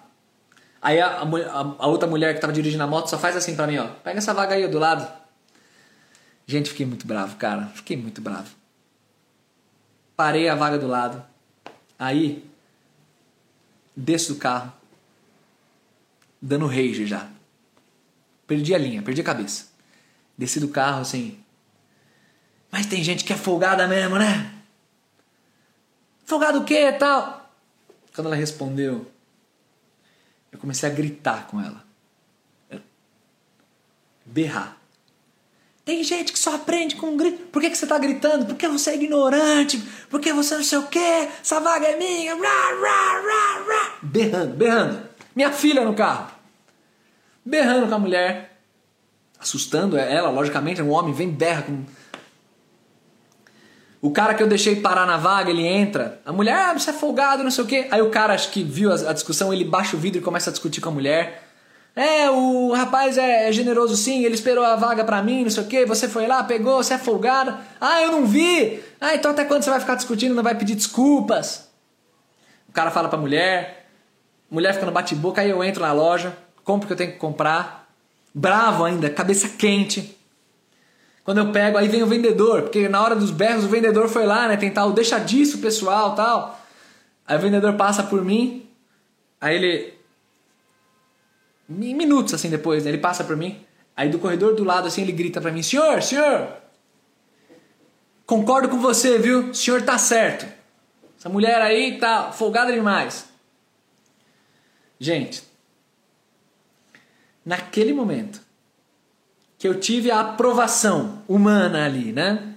Aí 0.81 1.01
a, 1.01 1.23
a, 1.23 1.61
a 1.79 1.87
outra 1.87 2.09
mulher 2.09 2.35
que 2.35 2.41
tava 2.41 2.53
dirigindo 2.53 2.83
a 2.83 2.87
moto 2.87 3.09
só 3.09 3.19
faz 3.19 3.37
assim 3.37 3.55
pra 3.55 3.67
mim, 3.67 3.79
ó. 3.79 3.87
Pega 3.87 4.19
essa 4.19 4.35
vaga 4.35 4.55
aí, 4.55 4.65
ó, 4.65 4.69
do 4.69 4.79
lado. 4.79 5.07
Gente, 6.47 6.71
fiquei 6.71 6.85
muito 6.85 7.07
bravo, 7.07 7.37
cara. 7.37 7.67
Fiquei 7.75 7.97
muito 7.97 8.21
bravo. 8.21 8.51
Parei 10.17 10.49
a 10.49 10.55
vaga 10.55 10.79
do 10.79 10.87
lado. 10.87 11.25
Aí, 11.99 12.45
desço 13.97 14.35
do 14.35 14.41
carro. 14.41 14.73
Dando 16.41 16.67
rage 16.67 17.07
já. 17.07 17.29
Perdi 18.47 18.75
a 18.75 18.79
linha, 18.79 19.03
perdi 19.03 19.21
a 19.21 19.25
cabeça. 19.25 19.69
Desci 20.37 20.59
do 20.59 20.69
carro 20.69 21.01
assim. 21.01 21.39
Mas 22.71 22.87
tem 22.87 23.03
gente 23.03 23.25
que 23.25 23.33
é 23.33 23.37
folgada 23.37 23.87
mesmo, 23.87 24.19
né? 24.19 24.53
Folgado 26.25 26.61
o 26.61 26.65
quê 26.65 26.93
tal? 26.93 27.42
Quando 28.15 28.27
ela 28.27 28.37
respondeu, 28.37 29.07
eu 30.51 30.59
comecei 30.59 30.89
a 30.89 30.93
gritar 30.93 31.47
com 31.47 31.61
ela. 31.61 31.85
Berrar. 34.25 34.77
Tem 35.85 36.05
gente 36.05 36.33
que 36.33 36.39
só 36.39 36.55
aprende 36.55 36.95
com 36.95 37.09
um 37.09 37.17
grito. 37.17 37.47
Por 37.47 37.61
que, 37.61 37.69
que 37.69 37.77
você 37.77 37.85
está 37.85 37.99
gritando? 37.99 38.47
Porque 38.47 38.69
você 38.69 38.91
é 38.91 38.95
ignorante. 38.95 39.83
Porque 40.09 40.33
você 40.33 40.57
não 40.57 40.63
sei 40.63 40.79
o 40.79 40.87
quê. 40.87 41.29
Essa 41.41 41.59
vaga 41.59 41.87
é 41.87 41.97
minha. 41.97 42.35
Rá, 42.35 42.41
rá, 42.41 43.21
rá, 43.21 43.65
rá. 43.67 43.99
berrando, 44.01 44.55
berrando. 44.55 45.09
Minha 45.35 45.51
filha 45.51 45.85
no 45.85 45.95
carro. 45.95 46.31
Berrando 47.45 47.89
com 47.89 47.95
a 47.95 47.99
mulher, 47.99 48.63
assustando 49.41 49.99
ela, 49.99 50.31
logicamente, 50.31 50.81
um 50.81 50.91
homem 50.91 51.13
vem 51.13 51.29
berra 51.29 51.63
com 51.63 51.85
o 54.03 54.11
cara 54.11 54.35
que 54.35 54.43
eu 54.43 54.49
deixei 54.49 54.75
parar 54.75 55.07
na 55.07 55.17
vaga, 55.17 55.49
ele 55.49 55.65
entra. 55.65 56.21
A 56.27 56.33
mulher, 56.33 56.55
ah, 56.55 56.73
você 56.77 56.91
é 56.91 56.93
folgado, 56.93 57.45
não 57.45 57.53
sei 57.53 57.63
o 57.63 57.67
quê. 57.69 57.87
Aí 57.89 58.03
o 58.03 58.11
cara, 58.11 58.35
acho 58.35 58.51
que 58.51 58.65
viu 58.65 58.93
a, 58.93 59.13
discussão, 59.13 59.53
ele 59.53 59.65
baixa 59.65 59.97
o 59.97 60.01
vidro 60.01 60.19
e 60.19 60.25
começa 60.25 60.51
a 60.51 60.53
discutir 60.53 60.81
com 60.81 60.89
a 60.89 60.93
mulher. 60.93 61.45
É, 61.95 62.29
o 62.29 62.73
rapaz 62.73 63.17
é, 63.17 63.49
é 63.49 63.53
generoso 63.53 63.97
sim, 63.97 64.25
ele 64.25 64.35
esperou 64.35 64.65
a 64.65 64.75
vaga 64.75 65.05
pra 65.05 65.23
mim, 65.23 65.45
não 65.45 65.51
sei 65.51 65.63
o 65.63 65.67
quê. 65.67 65.87
Você 65.87 66.09
foi 66.09 66.27
lá, 66.27 66.43
pegou, 66.43 66.83
você 66.83 66.95
é 66.95 66.99
folgada. 66.99 67.61
Ah, 67.81 68.03
eu 68.03 68.11
não 68.11 68.27
vi. 68.27 68.83
Ah, 69.01 69.15
então 69.15 69.31
até 69.31 69.45
quando 69.45 69.63
você 69.63 69.71
vai 69.71 69.79
ficar 69.79 69.95
discutindo, 69.95 70.35
não 70.35 70.43
vai 70.43 70.57
pedir 70.57 70.75
desculpas? 70.75 71.71
O 72.69 72.73
cara 72.73 72.91
fala 72.91 73.09
pra 73.09 73.19
mulher. 73.19 73.87
Mulher 74.51 74.75
fica 74.75 74.85
no 74.85 74.91
bate-boca, 74.91 75.41
aí 75.41 75.51
eu 75.51 75.63
entro 75.63 75.81
na 75.81 75.93
loja, 75.93 76.37
compro 76.65 76.87
o 76.87 76.87
que 76.89 76.93
eu 76.93 76.97
tenho 76.97 77.13
que 77.13 77.19
comprar. 77.19 77.89
Bravo 78.35 78.85
ainda, 78.85 79.09
cabeça 79.09 79.49
quente. 79.49 80.19
Quando 81.25 81.39
eu 81.39 81.53
pego, 81.53 81.79
aí 81.79 81.89
vem 81.89 82.03
o 82.03 82.07
vendedor, 82.07 82.63
porque 82.63 82.89
na 82.89 83.01
hora 83.01 83.15
dos 83.15 83.31
berros 83.31 83.65
o 83.65 83.69
vendedor 83.69 84.09
foi 84.09 84.27
lá, 84.27 84.49
né, 84.49 84.57
tentar 84.57 84.87
o 84.87 84.93
deixa 84.93 85.19
disso, 85.19 85.59
pessoal, 85.59 86.15
tal. 86.17 86.61
Aí 87.27 87.37
o 87.37 87.41
vendedor 87.41 87.75
passa 87.75 88.03
por 88.03 88.25
mim, 88.25 88.69
aí 89.41 89.57
ele 89.57 89.95
minutos 91.69 92.35
assim 92.35 92.51
depois, 92.51 92.85
né, 92.85 92.91
ele 92.91 92.99
passa 92.99 93.23
por 93.23 93.37
mim, 93.37 93.65
aí 93.97 94.09
do 94.09 94.19
corredor 94.19 94.55
do 94.55 94.65
lado 94.65 94.89
assim 94.89 95.03
ele 95.03 95.13
grita 95.13 95.41
para 95.41 95.53
mim: 95.53 95.63
"Senhor, 95.63 96.03
senhor, 96.03 96.49
concordo 98.27 98.69
com 98.69 98.79
você, 98.79 99.19
viu? 99.19 99.51
O 99.51 99.55
senhor 99.55 99.83
tá 99.83 99.97
certo. 99.99 100.47
Essa 101.17 101.29
mulher 101.29 101.63
aí 101.63 101.99
tá 101.99 102.33
folgada 102.33 102.73
demais." 102.73 103.31
Gente, 104.99 105.45
naquele 107.45 107.93
momento 107.93 108.42
que 109.63 109.69
eu 109.69 109.79
tive 109.79 110.11
a 110.11 110.19
aprovação 110.19 111.23
humana 111.29 111.85
ali, 111.85 112.11
né? 112.11 112.57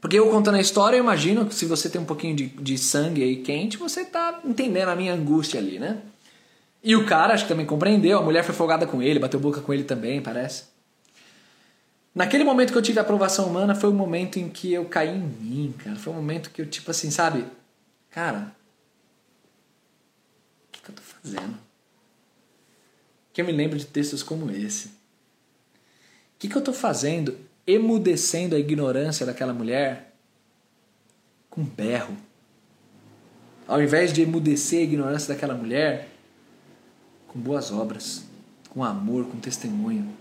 Porque 0.00 0.18
eu 0.18 0.30
contando 0.30 0.54
a 0.54 0.60
história, 0.60 0.96
eu 0.96 1.02
imagino 1.02 1.44
que 1.44 1.54
se 1.54 1.66
você 1.66 1.86
tem 1.90 2.00
um 2.00 2.06
pouquinho 2.06 2.34
de, 2.34 2.46
de 2.46 2.78
sangue 2.78 3.22
aí 3.22 3.42
quente, 3.42 3.76
você 3.76 4.02
tá 4.02 4.40
entendendo 4.42 4.88
a 4.88 4.96
minha 4.96 5.12
angústia 5.12 5.60
ali, 5.60 5.78
né? 5.78 6.00
E 6.82 6.96
o 6.96 7.04
cara, 7.04 7.34
acho 7.34 7.44
que 7.44 7.50
também 7.50 7.66
compreendeu, 7.66 8.18
a 8.18 8.22
mulher 8.22 8.42
foi 8.42 8.54
folgada 8.54 8.86
com 8.86 9.02
ele, 9.02 9.18
bateu 9.18 9.38
boca 9.38 9.60
com 9.60 9.70
ele 9.70 9.84
também, 9.84 10.22
parece. 10.22 10.64
Naquele 12.14 12.42
momento 12.42 12.72
que 12.72 12.78
eu 12.78 12.82
tive 12.82 12.98
a 12.98 13.02
aprovação 13.02 13.44
humana, 13.44 13.74
foi 13.74 13.90
o 13.90 13.94
momento 13.94 14.38
em 14.38 14.48
que 14.48 14.72
eu 14.72 14.86
caí 14.86 15.14
em 15.14 15.20
mim, 15.20 15.74
cara. 15.76 15.96
Foi 15.96 16.10
o 16.10 16.16
momento 16.16 16.48
que 16.48 16.62
eu, 16.62 16.66
tipo 16.66 16.90
assim, 16.90 17.10
sabe? 17.10 17.44
Cara, 18.10 18.56
o 20.68 20.72
que, 20.72 20.80
que 20.80 20.90
eu 20.90 20.94
tô 20.94 21.02
fazendo? 21.02 21.58
Que 23.30 23.42
eu 23.42 23.44
me 23.44 23.52
lembro 23.52 23.78
de 23.78 23.84
textos 23.84 24.22
como 24.22 24.50
esse 24.50 25.01
que, 26.42 26.48
que 26.48 26.56
eu 26.56 26.58
estou 26.58 26.74
fazendo 26.74 27.38
emudecendo 27.64 28.56
a 28.56 28.58
ignorância 28.58 29.24
daquela 29.24 29.52
mulher 29.52 30.12
com 31.48 31.62
berro? 31.62 32.16
Ao 33.68 33.80
invés 33.80 34.12
de 34.12 34.22
emudecer 34.22 34.80
a 34.80 34.82
ignorância 34.82 35.32
daquela 35.32 35.54
mulher 35.54 36.08
com 37.28 37.38
boas 37.38 37.70
obras, 37.70 38.24
com 38.70 38.82
amor, 38.82 39.26
com 39.26 39.38
testemunho. 39.38 40.12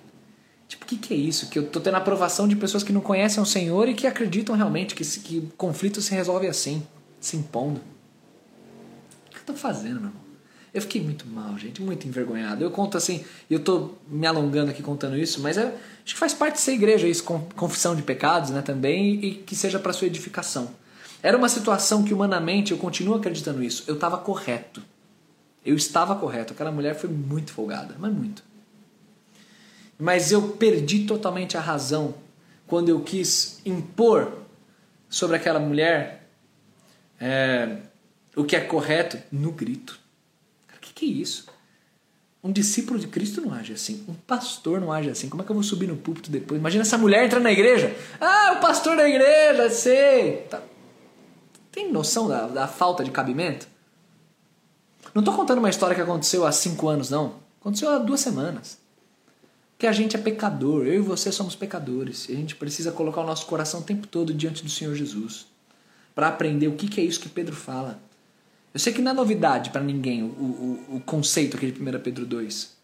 Tipo, 0.68 0.86
o 0.86 0.88
que, 0.88 0.96
que 0.96 1.14
é 1.16 1.18
isso? 1.18 1.50
Que 1.50 1.58
eu 1.58 1.64
estou 1.64 1.82
tendo 1.82 1.98
aprovação 1.98 2.48
de 2.48 2.56
pessoas 2.56 2.84
que 2.84 2.94
não 2.94 3.02
conhecem 3.02 3.42
o 3.42 3.46
Senhor 3.46 3.90
e 3.90 3.96
que 3.96 4.06
acreditam 4.06 4.56
realmente 4.56 4.94
que, 4.94 5.04
que 5.04 5.52
conflito 5.58 6.02
se 6.02 6.14
resolve 6.14 6.48
assim, 6.48 6.86
se 7.20 7.36
impondo. 7.36 7.82
O 9.26 9.32
que 9.32 9.38
eu 9.38 9.42
estou 9.42 9.56
fazendo, 9.56 10.00
meu 10.00 10.10
irmão? 10.10 10.21
Eu 10.74 10.82
fiquei 10.82 11.02
muito 11.02 11.28
mal, 11.28 11.58
gente, 11.58 11.82
muito 11.82 12.08
envergonhado. 12.08 12.64
Eu 12.64 12.72
conto 12.72 12.98
assim, 12.98 13.26
eu 13.50 13.60
tô 13.60 13.92
me 14.08 14.26
alongando 14.26 14.72
aqui 14.72 14.82
contando 14.82 15.18
isso, 15.18 15.42
mas 15.42 15.58
é, 15.58 15.66
acho 15.66 16.14
que 16.14 16.20
faz 16.20 16.34
parte 16.34 16.56
de 16.56 16.62
ser 16.62 16.72
igreja 16.74 17.08
isso, 17.08 17.24
confissão 17.56 17.94
de 17.94 18.02
pecados, 18.02 18.52
né, 18.52 18.62
também, 18.62 19.24
e 19.24 19.34
que 19.36 19.54
seja 19.54 19.80
para 19.80 19.92
sua 19.92 20.08
edificação. 20.08 20.72
Era 21.22 21.38
uma 21.38 21.50
situação 21.50 22.04
que 22.04 22.14
humanamente 22.14 22.72
eu 22.72 22.78
continuo 22.78 23.16
acreditando 23.16 23.62
isso. 23.62 23.84
Eu 23.86 23.96
estava 23.96 24.18
correto. 24.18 24.82
Eu 25.64 25.76
estava 25.76 26.16
correto. 26.16 26.54
Aquela 26.54 26.72
mulher 26.72 26.96
foi 26.96 27.10
muito 27.10 27.52
folgada, 27.52 27.96
mas 28.00 28.12
muito. 28.12 28.44
Mas 30.00 30.32
eu 30.32 30.54
perdi 30.54 31.06
totalmente 31.06 31.58
a 31.58 31.62
razão 31.62 32.16
quando 32.66 32.90
eu 32.90 33.02
quis 33.02 33.62
impor 33.66 34.40
sobre 35.10 35.36
aquela 35.36 35.60
mulher 35.60 36.28
é, 37.20 37.78
o 38.36 38.44
que 38.44 38.56
é 38.56 38.62
correto 38.62 39.20
no 39.32 39.52
grito 39.52 40.01
que 41.02 41.06
isso? 41.08 41.48
Um 42.44 42.52
discípulo 42.52 43.00
de 43.00 43.08
Cristo 43.08 43.42
não 43.42 43.54
age 43.54 43.74
assim. 43.74 44.04
Um 44.08 44.14
pastor 44.14 44.80
não 44.80 44.92
age 44.92 45.10
assim. 45.10 45.30
Como 45.30 45.42
é 45.42 45.46
que 45.46 45.52
eu 45.52 45.56
vou 45.56 45.64
subir 45.64 45.88
no 45.88 45.96
púlpito 45.96 46.30
depois? 46.30 46.60
Imagina 46.60 46.84
essa 46.84 46.98
mulher 46.98 47.26
entrando 47.26 47.44
na 47.44 47.52
igreja. 47.52 47.96
Ah, 48.20 48.54
o 48.58 48.62
pastor 48.62 48.96
da 48.96 49.08
igreja, 49.10 49.70
sei. 49.70 50.38
Tá. 50.50 50.62
Tem 51.72 51.92
noção 51.92 52.28
da, 52.28 52.48
da 52.48 52.68
falta 52.68 53.04
de 53.04 53.10
cabimento? 53.10 53.68
Não 55.14 55.22
estou 55.22 55.36
contando 55.36 55.60
uma 55.60 55.70
história 55.70 55.96
que 55.96 56.02
aconteceu 56.02 56.46
há 56.46 56.52
cinco 56.52 56.88
anos, 56.88 57.10
não. 57.10 57.36
Aconteceu 57.60 57.90
há 57.90 57.98
duas 57.98 58.20
semanas. 58.20 58.78
Que 59.78 59.88
a 59.88 59.92
gente 59.92 60.16
é 60.16 60.20
pecador. 60.20 60.86
Eu 60.86 60.96
e 60.96 61.00
você 61.00 61.32
somos 61.32 61.56
pecadores. 61.56 62.30
E 62.30 62.34
a 62.34 62.36
gente 62.36 62.56
precisa 62.56 62.92
colocar 62.92 63.22
o 63.22 63.26
nosso 63.26 63.46
coração 63.48 63.80
o 63.80 63.84
tempo 63.84 64.08
todo 64.08 64.34
diante 64.34 64.64
do 64.64 64.70
Senhor 64.70 64.96
Jesus. 64.96 65.48
Para 66.14 66.28
aprender 66.28 66.68
o 66.68 66.76
que, 66.76 66.88
que 66.88 67.02
é 67.02 67.04
isso 67.04 67.20
que 67.20 67.30
Pedro 67.30 67.56
fala. 67.56 68.00
Eu 68.74 68.80
sei 68.80 68.94
que 68.94 69.02
não 69.02 69.12
é 69.12 69.14
novidade 69.14 69.70
para 69.70 69.82
ninguém 69.82 70.24
o, 70.24 70.28
o, 70.28 70.96
o 70.96 71.02
conceito 71.02 71.58
aqui 71.58 71.72
de 71.72 71.82
1 71.82 72.00
Pedro 72.00 72.26
2. 72.26 72.78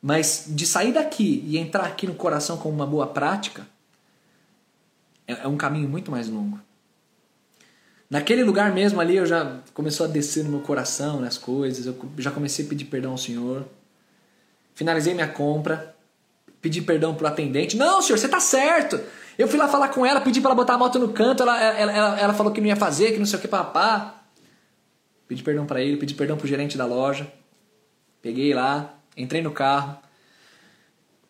Mas 0.00 0.46
de 0.48 0.66
sair 0.66 0.92
daqui 0.92 1.42
e 1.46 1.56
entrar 1.56 1.84
aqui 1.84 2.06
no 2.06 2.14
coração 2.14 2.58
com 2.58 2.68
uma 2.68 2.86
boa 2.86 3.06
prática 3.06 3.66
é, 5.26 5.44
é 5.44 5.48
um 5.48 5.56
caminho 5.56 5.88
muito 5.88 6.10
mais 6.10 6.28
longo. 6.28 6.60
Naquele 8.10 8.44
lugar 8.44 8.72
mesmo 8.72 9.00
ali 9.00 9.16
eu 9.16 9.24
já 9.24 9.60
começou 9.72 10.04
a 10.04 10.08
descer 10.08 10.44
no 10.44 10.50
meu 10.50 10.60
coração 10.60 11.20
né, 11.20 11.28
as 11.28 11.38
coisas, 11.38 11.86
eu 11.86 11.96
já 12.18 12.30
comecei 12.30 12.66
a 12.66 12.68
pedir 12.68 12.84
perdão 12.84 13.12
ao 13.12 13.18
Senhor. 13.18 13.64
Finalizei 14.74 15.14
minha 15.14 15.28
compra, 15.28 15.94
pedi 16.60 16.82
perdão 16.82 17.14
pro 17.14 17.26
atendente. 17.26 17.76
Não, 17.76 18.02
senhor, 18.02 18.18
você 18.18 18.28
tá 18.28 18.40
certo. 18.40 19.00
Eu 19.38 19.48
fui 19.48 19.58
lá 19.58 19.68
falar 19.68 19.88
com 19.88 20.04
ela, 20.04 20.20
pedi 20.20 20.40
para 20.40 20.50
ela 20.50 20.56
botar 20.56 20.74
a 20.74 20.78
moto 20.78 20.98
no 20.98 21.12
canto, 21.12 21.42
ela, 21.42 21.60
ela, 21.60 21.92
ela, 21.92 22.20
ela 22.20 22.34
falou 22.34 22.52
que 22.52 22.60
não 22.60 22.68
ia 22.68 22.76
fazer, 22.76 23.12
que 23.12 23.18
não 23.18 23.26
sei 23.26 23.38
o 23.38 23.42
que, 23.42 23.48
papá. 23.48 24.21
Pedi 25.32 25.42
perdão 25.42 25.64
para 25.64 25.80
ele, 25.80 25.96
pedi 25.96 26.12
perdão 26.12 26.36
pro 26.36 26.46
gerente 26.46 26.76
da 26.76 26.84
loja. 26.84 27.26
Peguei 28.20 28.52
lá, 28.52 28.92
entrei 29.16 29.40
no 29.40 29.50
carro. 29.50 29.96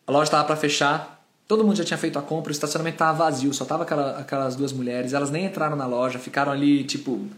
A 0.05 0.11
loja 0.11 0.25
estava 0.25 0.43
para 0.43 0.57
fechar. 0.57 1.25
Todo 1.47 1.63
mundo 1.63 1.77
já 1.77 1.85
tinha 1.85 1.97
feito 1.97 2.19
a 2.19 2.23
compra, 2.23 2.51
o 2.51 2.53
estacionamento 2.53 2.97
estava 2.97 3.17
vazio, 3.17 3.55
só 3.55 3.65
tava 3.65 3.85
aquela, 3.85 4.19
aquelas 4.19 4.57
duas 4.57 4.73
mulheres. 4.73 5.13
Elas 5.13 5.31
nem 5.31 5.45
entraram 5.45 5.77
na 5.77 5.87
loja, 5.87 6.19
ficaram 6.19 6.51
ali, 6.51 6.83
tipo, 6.83 7.29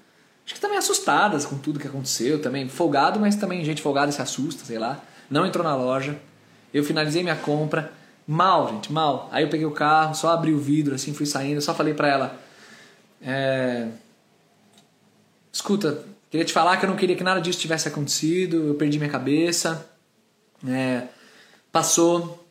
acho 0.47 0.55
que 0.55 0.61
também 0.61 0.79
assustadas 0.79 1.45
com 1.45 1.59
tudo 1.59 1.79
que 1.79 1.87
aconteceu, 1.87 2.41
também 2.41 2.67
folgado, 2.67 3.21
mas 3.21 3.37
também 3.37 3.63
gente 3.63 3.83
folgada 3.83 4.11
se 4.11 4.23
assusta, 4.23 4.65
sei 4.65 4.79
lá. 4.79 5.03
Não 5.29 5.45
entrou 5.45 5.63
na 5.63 5.77
loja. 5.77 6.19
Eu 6.73 6.83
finalizei 6.83 7.23
minha 7.23 7.37
compra. 7.37 7.93
Mal, 8.27 8.71
gente, 8.71 8.91
mal. 8.91 9.29
Aí 9.31 9.45
eu 9.45 9.51
peguei 9.51 9.67
o 9.67 9.71
carro, 9.71 10.15
só 10.15 10.31
abri 10.31 10.55
o 10.55 10.59
vidro, 10.59 10.95
assim, 10.95 11.13
fui 11.13 11.27
saindo, 11.27 11.61
só 11.61 11.75
falei 11.75 11.93
pra 11.93 12.09
ela. 12.09 12.41
É... 13.21 13.89
Escuta, 15.53 16.14
Queria 16.35 16.45
te 16.45 16.53
falar 16.53 16.79
que 16.79 16.85
eu 16.85 16.91
não 16.91 16.97
queria 16.97 17.15
que 17.15 17.23
nada 17.23 17.41
disso 17.41 17.61
tivesse 17.61 17.87
acontecido, 17.87 18.71
eu 18.71 18.75
perdi 18.75 18.99
minha 18.99 19.09
cabeça, 19.09 19.89
é, 20.67 21.03
passou, 21.71 22.45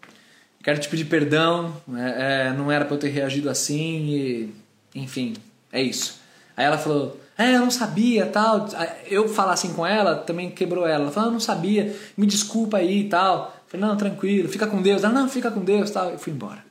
quero 0.63 0.79
te 0.79 0.87
pedir 0.87 1.03
perdão, 1.03 1.75
é, 1.93 2.47
é, 2.47 2.53
não 2.53 2.71
era 2.71 2.85
para 2.85 2.95
eu 2.95 2.97
ter 2.97 3.09
reagido 3.09 3.49
assim, 3.49 4.05
e, 4.07 4.55
enfim, 4.95 5.33
é 5.69 5.81
isso. 5.81 6.17
Aí 6.55 6.63
ela 6.63 6.77
falou, 6.77 7.19
é, 7.37 7.57
eu 7.57 7.59
não 7.59 7.69
sabia, 7.69 8.25
tal. 8.25 8.69
Eu 9.05 9.27
falar 9.27 9.51
assim 9.51 9.73
com 9.73 9.85
ela 9.85 10.15
também 10.15 10.49
quebrou 10.49 10.87
ela. 10.87 11.03
Ela 11.03 11.11
falou, 11.11 11.27
ah, 11.27 11.31
eu 11.31 11.33
não 11.33 11.41
sabia, 11.41 11.93
me 12.15 12.25
desculpa 12.25 12.77
aí 12.77 13.01
e 13.01 13.09
tal. 13.09 13.53
Eu 13.65 13.67
falei, 13.67 13.85
não, 13.85 13.97
tranquilo, 13.97 14.47
fica 14.47 14.65
com 14.65 14.81
Deus. 14.81 15.03
Ela, 15.03 15.11
não, 15.11 15.27
fica 15.27 15.51
com 15.51 15.59
Deus 15.59 15.91
tal. 15.91 16.09
Eu 16.09 16.17
fui 16.17 16.31
embora. 16.31 16.63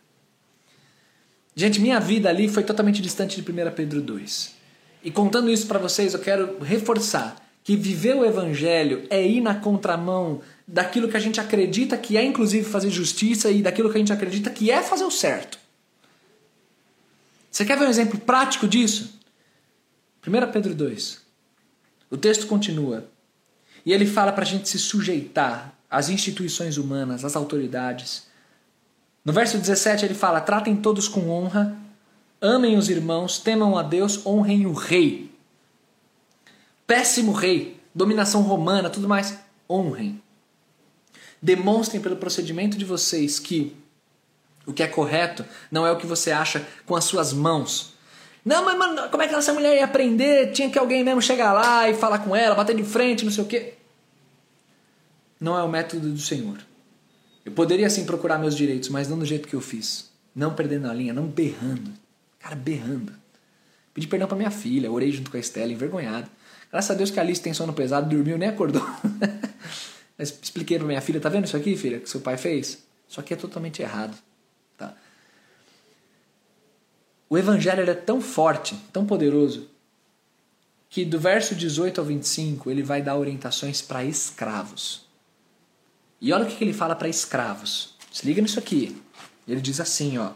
Gente, 1.54 1.78
minha 1.78 2.00
vida 2.00 2.30
ali 2.30 2.48
foi 2.48 2.62
totalmente 2.62 3.02
distante 3.02 3.38
de 3.38 3.52
1 3.52 3.70
Pedro 3.72 4.00
2. 4.00 4.61
E 5.02 5.10
contando 5.10 5.50
isso 5.50 5.66
para 5.66 5.78
vocês, 5.78 6.14
eu 6.14 6.20
quero 6.20 6.58
reforçar 6.62 7.36
que 7.64 7.76
viver 7.76 8.16
o 8.16 8.24
evangelho 8.24 9.06
é 9.08 9.24
ir 9.24 9.40
na 9.40 9.54
contramão 9.54 10.40
daquilo 10.66 11.08
que 11.08 11.16
a 11.16 11.20
gente 11.20 11.40
acredita 11.40 11.96
que 11.96 12.16
é 12.16 12.24
inclusive 12.24 12.68
fazer 12.68 12.90
justiça 12.90 13.50
e 13.50 13.62
daquilo 13.62 13.90
que 13.90 13.96
a 13.96 13.98
gente 13.98 14.12
acredita 14.12 14.50
que 14.50 14.70
é 14.70 14.82
fazer 14.82 15.04
o 15.04 15.10
certo. 15.10 15.58
Você 17.50 17.64
quer 17.64 17.78
ver 17.78 17.84
um 17.84 17.90
exemplo 17.90 18.18
prático 18.18 18.66
disso? 18.66 19.18
1 20.26 20.52
Pedro 20.52 20.74
2. 20.74 21.20
O 22.10 22.16
texto 22.16 22.46
continua. 22.46 23.06
E 23.84 23.92
ele 23.92 24.06
fala 24.06 24.32
para 24.32 24.44
a 24.44 24.46
gente 24.46 24.68
se 24.68 24.78
sujeitar 24.78 25.74
às 25.90 26.08
instituições 26.08 26.78
humanas, 26.78 27.24
às 27.24 27.36
autoridades. 27.36 28.26
No 29.24 29.32
verso 29.32 29.58
17 29.58 30.04
ele 30.04 30.14
fala: 30.14 30.40
tratem 30.40 30.76
todos 30.76 31.08
com 31.08 31.28
honra, 31.28 31.76
Amem 32.44 32.76
os 32.76 32.88
irmãos, 32.88 33.38
temam 33.38 33.78
a 33.78 33.84
Deus, 33.84 34.26
honrem 34.26 34.66
o 34.66 34.72
rei. 34.72 35.30
Péssimo 36.84 37.30
rei, 37.30 37.80
dominação 37.94 38.42
romana, 38.42 38.90
tudo 38.90 39.08
mais. 39.08 39.38
Honrem. 39.70 40.20
Demonstrem 41.40 42.02
pelo 42.02 42.16
procedimento 42.16 42.76
de 42.76 42.84
vocês 42.84 43.38
que 43.38 43.76
o 44.66 44.72
que 44.72 44.82
é 44.82 44.88
correto 44.88 45.44
não 45.70 45.86
é 45.86 45.92
o 45.92 45.96
que 45.96 46.06
você 46.06 46.32
acha 46.32 46.66
com 46.84 46.96
as 46.96 47.04
suas 47.04 47.32
mãos. 47.32 47.94
Não, 48.44 48.64
mas 48.64 48.76
mano, 48.76 49.08
como 49.08 49.22
é 49.22 49.28
que 49.28 49.34
essa 49.36 49.52
mulher 49.52 49.76
ia 49.76 49.84
aprender? 49.84 50.50
Tinha 50.50 50.68
que 50.68 50.78
alguém 50.78 51.04
mesmo 51.04 51.22
chegar 51.22 51.52
lá 51.52 51.88
e 51.88 51.94
falar 51.94 52.18
com 52.18 52.34
ela, 52.34 52.56
bater 52.56 52.74
de 52.74 52.82
frente, 52.82 53.24
não 53.24 53.30
sei 53.30 53.44
o 53.44 53.46
quê. 53.46 53.74
Não 55.40 55.56
é 55.56 55.62
o 55.62 55.68
método 55.68 56.10
do 56.10 56.18
Senhor. 56.18 56.58
Eu 57.44 57.52
poderia 57.52 57.88
sim 57.88 58.04
procurar 58.04 58.38
meus 58.38 58.56
direitos, 58.56 58.88
mas 58.88 59.08
não 59.08 59.16
do 59.16 59.24
jeito 59.24 59.46
que 59.46 59.54
eu 59.54 59.60
fiz. 59.60 60.10
Não 60.34 60.54
perdendo 60.54 60.88
a 60.88 60.92
linha, 60.92 61.12
não 61.12 61.26
berrando. 61.26 62.01
Cara, 62.42 62.56
berrando. 62.56 63.12
Pedi 63.94 64.06
perdão 64.06 64.26
pra 64.26 64.36
minha 64.36 64.50
filha, 64.50 64.90
orei 64.90 65.12
junto 65.12 65.30
com 65.30 65.36
a 65.36 65.40
Estela, 65.40 65.72
envergonhado. 65.72 66.28
Graças 66.70 66.90
a 66.90 66.94
Deus 66.94 67.10
que 67.10 67.20
a 67.20 67.22
Alice 67.22 67.40
tem 67.40 67.54
sono 67.54 67.72
pesado, 67.72 68.08
dormiu 68.08 68.36
nem 68.36 68.48
acordou. 68.48 68.82
Expliquei 70.18 70.78
pra 70.78 70.86
minha 70.86 71.00
filha, 71.00 71.20
tá 71.20 71.28
vendo 71.28 71.44
isso 71.44 71.56
aqui, 71.56 71.76
filha, 71.76 72.00
que 72.00 72.08
seu 72.08 72.20
pai 72.20 72.36
fez? 72.36 72.82
Isso 73.08 73.20
aqui 73.20 73.34
é 73.34 73.36
totalmente 73.36 73.80
errado. 73.82 74.16
Tá? 74.76 74.94
O 77.28 77.38
evangelho 77.38 77.88
é 77.88 77.94
tão 77.94 78.20
forte, 78.20 78.74
tão 78.92 79.06
poderoso, 79.06 79.68
que 80.88 81.04
do 81.04 81.18
verso 81.18 81.54
18 81.54 82.00
ao 82.00 82.06
25 82.06 82.70
ele 82.70 82.82
vai 82.82 83.02
dar 83.02 83.16
orientações 83.16 83.80
para 83.80 84.04
escravos. 84.04 85.06
E 86.20 86.32
olha 86.32 86.44
o 86.44 86.48
que 86.48 86.62
ele 86.62 86.72
fala 86.72 86.94
para 86.94 87.08
escravos. 87.08 87.94
Se 88.12 88.26
liga 88.26 88.40
nisso 88.40 88.58
aqui. 88.58 89.00
Ele 89.46 89.60
diz 89.60 89.80
assim, 89.80 90.18
ó. 90.18 90.32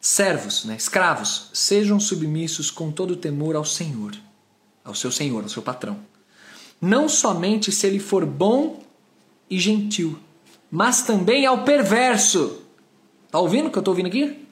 Servos, 0.00 0.64
né, 0.64 0.76
escravos, 0.76 1.50
sejam 1.52 1.98
submissos 1.98 2.70
com 2.70 2.92
todo 2.92 3.16
temor 3.16 3.56
ao 3.56 3.64
Senhor, 3.64 4.14
ao 4.84 4.94
seu 4.94 5.10
Senhor, 5.10 5.42
ao 5.42 5.48
seu 5.48 5.62
patrão. 5.62 5.98
Não 6.80 7.08
somente 7.08 7.72
se 7.72 7.86
ele 7.86 7.98
for 7.98 8.24
bom 8.24 8.82
e 9.48 9.58
gentil, 9.58 10.18
mas 10.70 11.02
também 11.02 11.46
ao 11.46 11.64
perverso. 11.64 12.62
Tá 13.30 13.38
ouvindo 13.38 13.68
o 13.68 13.70
que 13.70 13.78
eu 13.78 13.80
estou 13.80 13.92
ouvindo 13.92 14.06
aqui? 14.06 14.46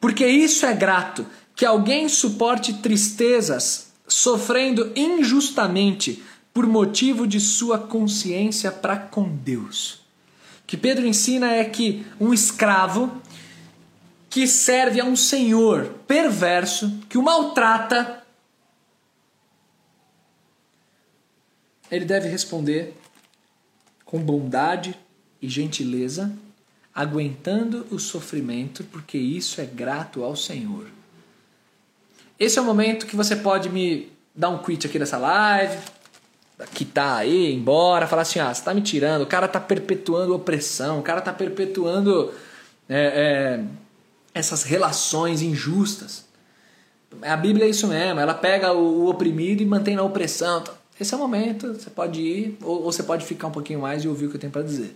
Porque 0.00 0.26
isso 0.26 0.66
é 0.66 0.72
grato, 0.72 1.26
que 1.54 1.64
alguém 1.64 2.08
suporte 2.08 2.74
tristezas, 2.74 3.92
sofrendo 4.06 4.92
injustamente 4.94 6.22
por 6.52 6.66
motivo 6.66 7.26
de 7.26 7.40
sua 7.40 7.78
consciência 7.78 8.70
para 8.72 8.96
com 8.96 9.28
Deus. 9.28 10.00
O 10.62 10.66
que 10.66 10.76
Pedro 10.76 11.06
ensina 11.06 11.52
é 11.52 11.64
que 11.64 12.04
um 12.18 12.32
escravo 12.32 13.20
que 14.36 14.46
serve 14.46 15.00
a 15.00 15.04
um 15.06 15.16
senhor 15.16 15.94
perverso 16.06 17.00
que 17.08 17.16
o 17.16 17.22
maltrata, 17.22 18.22
ele 21.90 22.04
deve 22.04 22.28
responder 22.28 22.94
com 24.04 24.22
bondade 24.22 24.94
e 25.40 25.48
gentileza, 25.48 26.30
aguentando 26.94 27.86
o 27.90 27.98
sofrimento, 27.98 28.84
porque 28.84 29.16
isso 29.16 29.58
é 29.58 29.64
grato 29.64 30.22
ao 30.22 30.36
Senhor. 30.36 30.84
Esse 32.38 32.58
é 32.58 32.60
o 32.60 32.64
momento 32.66 33.06
que 33.06 33.16
você 33.16 33.36
pode 33.36 33.70
me 33.70 34.12
dar 34.34 34.50
um 34.50 34.62
quit 34.62 34.86
aqui 34.86 34.98
dessa 34.98 35.16
live, 35.16 35.78
quitar 36.74 37.20
aí, 37.20 37.54
embora, 37.54 38.06
falar 38.06 38.20
assim: 38.20 38.38
ah, 38.38 38.52
você 38.52 38.60
está 38.60 38.74
me 38.74 38.82
tirando, 38.82 39.22
o 39.22 39.26
cara 39.26 39.46
está 39.46 39.58
perpetuando 39.58 40.34
opressão, 40.34 40.98
o 40.98 41.02
cara 41.02 41.20
está 41.20 41.32
perpetuando. 41.32 42.34
É, 42.86 43.60
é, 43.64 43.85
essas 44.36 44.64
relações 44.64 45.40
injustas. 45.40 46.26
A 47.22 47.36
Bíblia 47.38 47.64
é 47.64 47.70
isso 47.70 47.88
mesmo, 47.88 48.20
ela 48.20 48.34
pega 48.34 48.70
o, 48.70 49.08
oprimido 49.08 49.62
e 49.62 49.66
mantém 49.66 49.96
na 49.96 50.02
opressão. 50.02 50.62
Esse 51.00 51.14
é 51.14 51.16
o 51.16 51.20
momento, 51.20 51.72
você 51.72 51.88
pode 51.88 52.20
ir, 52.20 52.58
ou, 52.60 52.82
ou 52.82 52.92
você 52.92 53.02
pode 53.02 53.24
ficar 53.24 53.46
um 53.46 53.50
pouquinho 53.50 53.80
mais 53.80 54.04
e 54.04 54.08
ouvir 54.08 54.26
o 54.26 54.28
que 54.28 54.36
eu 54.36 54.40
tenho 54.40 54.52
para 54.52 54.60
dizer. 54.60 54.94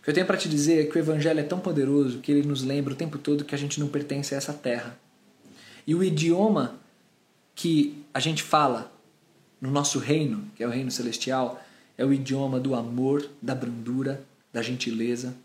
O 0.00 0.02
que 0.02 0.10
eu 0.10 0.14
tenho 0.14 0.26
para 0.26 0.36
te 0.36 0.48
dizer 0.48 0.80
é 0.80 0.90
que 0.90 0.96
o 0.96 0.98
Evangelho 0.98 1.38
é 1.38 1.44
tão 1.44 1.60
poderoso 1.60 2.18
que 2.18 2.32
ele 2.32 2.46
nos 2.46 2.64
lembra 2.64 2.92
o 2.92 2.96
tempo 2.96 3.18
todo 3.18 3.44
que 3.44 3.54
a 3.54 3.58
gente 3.58 3.78
não 3.78 3.86
pertence 3.86 4.34
a 4.34 4.38
essa 4.38 4.52
terra. 4.52 4.98
E 5.86 5.94
o 5.94 6.02
idioma 6.02 6.74
que 7.54 8.04
a 8.12 8.18
gente 8.18 8.42
fala 8.42 8.90
no 9.60 9.70
nosso 9.70 10.00
reino, 10.00 10.44
que 10.56 10.64
é 10.64 10.66
o 10.66 10.70
reino 10.70 10.90
celestial, 10.90 11.62
é 11.96 12.04
o 12.04 12.12
idioma 12.12 12.58
do 12.58 12.74
amor, 12.74 13.28
da 13.40 13.54
brandura, 13.54 14.24
da 14.52 14.60
gentileza, 14.60 15.36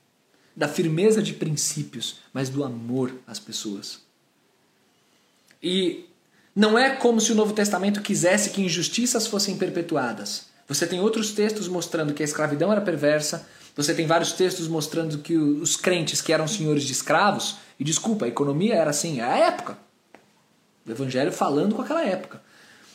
da 0.55 0.67
firmeza 0.67 1.21
de 1.21 1.33
princípios, 1.33 2.17
mas 2.33 2.49
do 2.49 2.63
amor 2.63 3.13
às 3.27 3.39
pessoas. 3.39 3.99
E 5.61 6.05
não 6.55 6.79
é 6.79 6.95
como 6.95 7.19
se 7.19 7.31
o 7.31 7.35
Novo 7.35 7.53
Testamento 7.53 8.01
quisesse 8.01 8.51
que 8.51 8.61
injustiças 8.61 9.27
fossem 9.27 9.57
perpetuadas. 9.57 10.45
Você 10.67 10.87
tem 10.87 10.99
outros 10.99 11.33
textos 11.33 11.67
mostrando 11.67 12.13
que 12.13 12.23
a 12.23 12.25
escravidão 12.25 12.71
era 12.71 12.81
perversa, 12.81 13.47
você 13.75 13.93
tem 13.93 14.07
vários 14.07 14.31
textos 14.31 14.67
mostrando 14.69 15.17
que 15.17 15.35
os 15.35 15.75
crentes 15.75 16.21
que 16.21 16.31
eram 16.31 16.47
senhores 16.47 16.83
de 16.83 16.93
escravos, 16.93 17.57
e 17.77 17.83
desculpa, 17.83 18.23
a 18.23 18.29
economia 18.29 18.75
era 18.75 18.89
assim, 18.89 19.19
é 19.19 19.23
a 19.23 19.37
época. 19.37 19.77
O 20.87 20.91
evangelho 20.91 21.31
falando 21.31 21.75
com 21.75 21.81
aquela 21.81 22.05
época. 22.05 22.41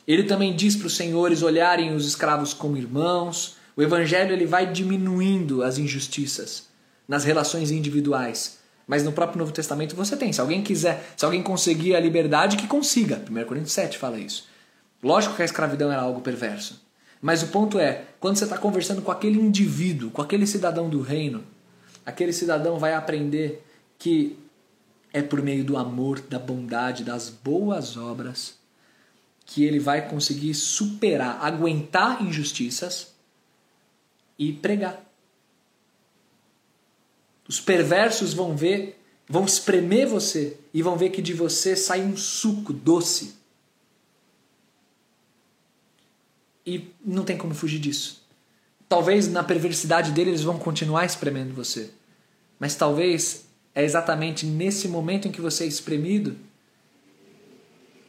Ele 0.08 0.22
também 0.22 0.56
diz 0.56 0.74
para 0.74 0.86
os 0.86 0.96
senhores 0.96 1.42
olharem 1.42 1.94
os 1.94 2.06
escravos 2.06 2.54
como 2.54 2.78
irmãos. 2.78 3.56
O 3.76 3.82
evangelho 3.82 4.32
ele 4.32 4.46
vai 4.46 4.72
diminuindo 4.72 5.62
as 5.62 5.76
injustiças 5.76 6.69
nas 7.10 7.24
relações 7.24 7.72
individuais. 7.72 8.60
Mas 8.86 9.02
no 9.02 9.10
próprio 9.10 9.40
Novo 9.40 9.50
Testamento 9.50 9.96
você 9.96 10.16
tem. 10.16 10.32
Se 10.32 10.40
alguém 10.40 10.62
quiser, 10.62 11.12
se 11.16 11.24
alguém 11.24 11.42
conseguir 11.42 11.96
a 11.96 12.00
liberdade, 12.00 12.56
que 12.56 12.68
consiga. 12.68 13.20
1 13.28 13.44
Coríntios 13.46 13.72
7 13.72 13.98
fala 13.98 14.16
isso. 14.16 14.48
Lógico 15.02 15.34
que 15.34 15.42
a 15.42 15.44
escravidão 15.44 15.90
era 15.90 16.02
algo 16.02 16.20
perverso. 16.20 16.80
Mas 17.20 17.42
o 17.42 17.48
ponto 17.48 17.80
é, 17.80 18.04
quando 18.20 18.36
você 18.36 18.44
está 18.44 18.56
conversando 18.56 19.02
com 19.02 19.10
aquele 19.10 19.40
indivíduo, 19.40 20.12
com 20.12 20.22
aquele 20.22 20.46
cidadão 20.46 20.88
do 20.88 21.00
reino, 21.00 21.44
aquele 22.06 22.32
cidadão 22.32 22.78
vai 22.78 22.94
aprender 22.94 23.66
que 23.98 24.38
é 25.12 25.20
por 25.20 25.42
meio 25.42 25.64
do 25.64 25.76
amor, 25.76 26.20
da 26.20 26.38
bondade, 26.38 27.02
das 27.02 27.28
boas 27.28 27.96
obras, 27.96 28.54
que 29.44 29.64
ele 29.64 29.80
vai 29.80 30.08
conseguir 30.08 30.54
superar, 30.54 31.40
aguentar 31.42 32.22
injustiças 32.22 33.12
e 34.38 34.52
pregar. 34.52 35.09
Os 37.50 37.58
perversos 37.58 38.32
vão 38.32 38.56
ver, 38.56 38.96
vão 39.28 39.44
espremer 39.44 40.06
você 40.06 40.56
e 40.72 40.82
vão 40.82 40.96
ver 40.96 41.10
que 41.10 41.20
de 41.20 41.34
você 41.34 41.74
sai 41.74 42.00
um 42.00 42.16
suco 42.16 42.72
doce. 42.72 43.34
E 46.64 46.94
não 47.04 47.24
tem 47.24 47.36
como 47.36 47.52
fugir 47.52 47.80
disso. 47.80 48.24
Talvez 48.88 49.26
na 49.26 49.42
perversidade 49.42 50.12
dele 50.12 50.30
eles 50.30 50.44
vão 50.44 50.60
continuar 50.60 51.04
espremendo 51.04 51.52
você. 51.52 51.90
Mas 52.56 52.76
talvez 52.76 53.46
é 53.74 53.82
exatamente 53.82 54.46
nesse 54.46 54.86
momento 54.86 55.26
em 55.26 55.32
que 55.32 55.40
você 55.40 55.64
é 55.64 55.66
espremido 55.66 56.36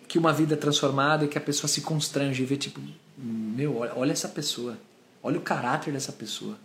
que 0.08 0.19
uma 0.19 0.32
vida 0.32 0.54
é 0.54 0.58
transformada 0.58 1.25
e 1.25 1.27
que 1.27 1.39
a 1.39 1.41
pessoa 1.41 1.67
se 1.67 1.82
constrange 1.82 2.43
e 2.43 2.45
vê 2.45 2.58
tipo, 2.58 2.80
meu, 3.17 3.77
olha 3.95 4.12
essa 4.12 4.30
pessoa. 4.30 4.77
Olha 5.23 5.39
o 5.39 5.41
caráter 5.41 5.91
dessa 5.91 6.12
pessoa. 6.12 6.60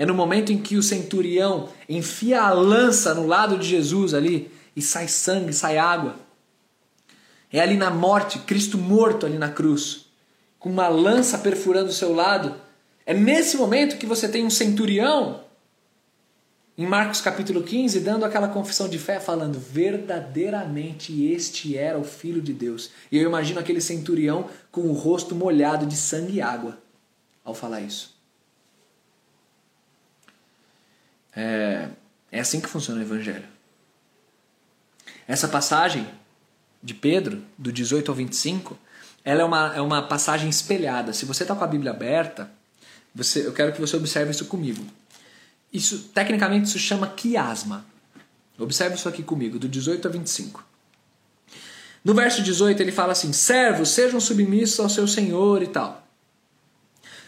É 0.00 0.06
no 0.06 0.14
momento 0.14 0.50
em 0.50 0.56
que 0.56 0.78
o 0.78 0.82
centurião 0.82 1.68
enfia 1.86 2.40
a 2.40 2.54
lança 2.54 3.14
no 3.14 3.26
lado 3.26 3.58
de 3.58 3.68
Jesus 3.68 4.14
ali 4.14 4.50
e 4.74 4.80
sai 4.80 5.06
sangue, 5.06 5.52
sai 5.52 5.76
água. 5.76 6.16
É 7.52 7.60
ali 7.60 7.76
na 7.76 7.90
morte, 7.90 8.38
Cristo 8.38 8.78
morto 8.78 9.26
ali 9.26 9.36
na 9.36 9.50
cruz, 9.50 10.06
com 10.58 10.70
uma 10.70 10.88
lança 10.88 11.36
perfurando 11.36 11.90
o 11.90 11.92
seu 11.92 12.14
lado. 12.14 12.54
É 13.04 13.12
nesse 13.12 13.58
momento 13.58 13.98
que 13.98 14.06
você 14.06 14.26
tem 14.26 14.42
um 14.42 14.48
centurião 14.48 15.42
em 16.78 16.86
Marcos 16.86 17.20
capítulo 17.20 17.62
15, 17.62 18.00
dando 18.00 18.24
aquela 18.24 18.48
confissão 18.48 18.88
de 18.88 18.98
fé, 18.98 19.20
falando: 19.20 19.60
verdadeiramente 19.60 21.26
este 21.26 21.76
era 21.76 21.98
o 21.98 22.04
Filho 22.04 22.40
de 22.40 22.54
Deus. 22.54 22.90
E 23.12 23.18
eu 23.18 23.28
imagino 23.28 23.60
aquele 23.60 23.82
centurião 23.82 24.48
com 24.72 24.80
o 24.88 24.94
rosto 24.94 25.34
molhado 25.34 25.84
de 25.84 25.94
sangue 25.94 26.36
e 26.36 26.40
água 26.40 26.78
ao 27.44 27.52
falar 27.52 27.82
isso. 27.82 28.18
É, 31.34 31.88
é 32.30 32.40
assim 32.40 32.60
que 32.60 32.68
funciona 32.68 33.00
o 33.00 33.02
Evangelho. 33.02 33.48
Essa 35.26 35.48
passagem 35.48 36.08
de 36.82 36.94
Pedro, 36.94 37.42
do 37.56 37.72
18 37.72 38.10
ao 38.10 38.16
25, 38.16 38.78
ela 39.24 39.42
é 39.42 39.44
uma, 39.44 39.76
é 39.76 39.80
uma 39.80 40.02
passagem 40.02 40.48
espelhada. 40.48 41.12
Se 41.12 41.24
você 41.24 41.44
está 41.44 41.54
com 41.54 41.62
a 41.62 41.66
Bíblia 41.66 41.90
aberta, 41.92 42.50
você, 43.14 43.46
eu 43.46 43.52
quero 43.52 43.72
que 43.72 43.80
você 43.80 43.96
observe 43.96 44.30
isso 44.30 44.46
comigo. 44.46 44.84
Isso, 45.72 46.10
tecnicamente, 46.14 46.68
isso 46.68 46.78
chama 46.78 47.06
quiasma. 47.06 47.84
Observe 48.58 48.96
isso 48.96 49.08
aqui 49.08 49.22
comigo, 49.22 49.58
do 49.58 49.68
18 49.68 50.06
a 50.08 50.10
25. 50.10 50.64
No 52.04 52.14
verso 52.14 52.42
18 52.42 52.80
ele 52.82 52.92
fala 52.92 53.12
assim: 53.12 53.32
servos, 53.32 53.90
sejam 53.90 54.20
submissos 54.20 54.80
ao 54.80 54.88
seu 54.88 55.06
senhor 55.06 55.62
e 55.62 55.66
tal. 55.66 56.06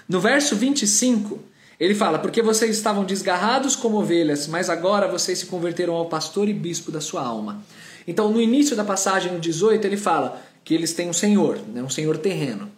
No 0.08 0.20
verso 0.20 0.56
25 0.56 1.42
ele 1.84 1.96
fala: 1.96 2.16
Porque 2.16 2.40
vocês 2.40 2.76
estavam 2.76 3.04
desgarrados 3.04 3.74
como 3.74 3.98
ovelhas, 3.98 4.46
mas 4.46 4.70
agora 4.70 5.08
vocês 5.08 5.40
se 5.40 5.46
converteram 5.46 5.94
ao 5.94 6.06
pastor 6.06 6.48
e 6.48 6.52
bispo 6.52 6.92
da 6.92 7.00
sua 7.00 7.22
alma. 7.22 7.60
Então, 8.06 8.30
no 8.30 8.40
início 8.40 8.76
da 8.76 8.84
passagem, 8.84 9.32
no 9.32 9.40
18, 9.40 9.84
ele 9.84 9.96
fala 9.96 10.40
que 10.62 10.74
eles 10.74 10.92
têm 10.92 11.10
um 11.10 11.12
senhor, 11.12 11.58
né, 11.58 11.82
um 11.82 11.90
senhor 11.90 12.18
terreno. 12.18 12.70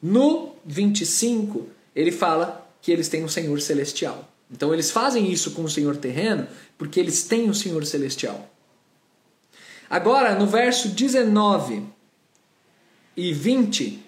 No 0.00 0.56
25, 0.66 1.66
ele 1.96 2.12
fala 2.12 2.70
que 2.82 2.92
eles 2.92 3.08
têm 3.08 3.24
um 3.24 3.28
senhor 3.28 3.62
celestial. 3.62 4.28
Então, 4.52 4.74
eles 4.74 4.90
fazem 4.90 5.32
isso 5.32 5.52
com 5.52 5.64
o 5.64 5.70
senhor 5.70 5.96
terreno 5.96 6.46
porque 6.76 7.00
eles 7.00 7.24
têm 7.24 7.48
um 7.48 7.54
senhor 7.54 7.86
celestial. 7.86 8.46
Agora, 9.88 10.34
no 10.34 10.46
verso 10.46 10.90
19 10.90 11.82
e 13.16 13.32
20, 13.32 14.04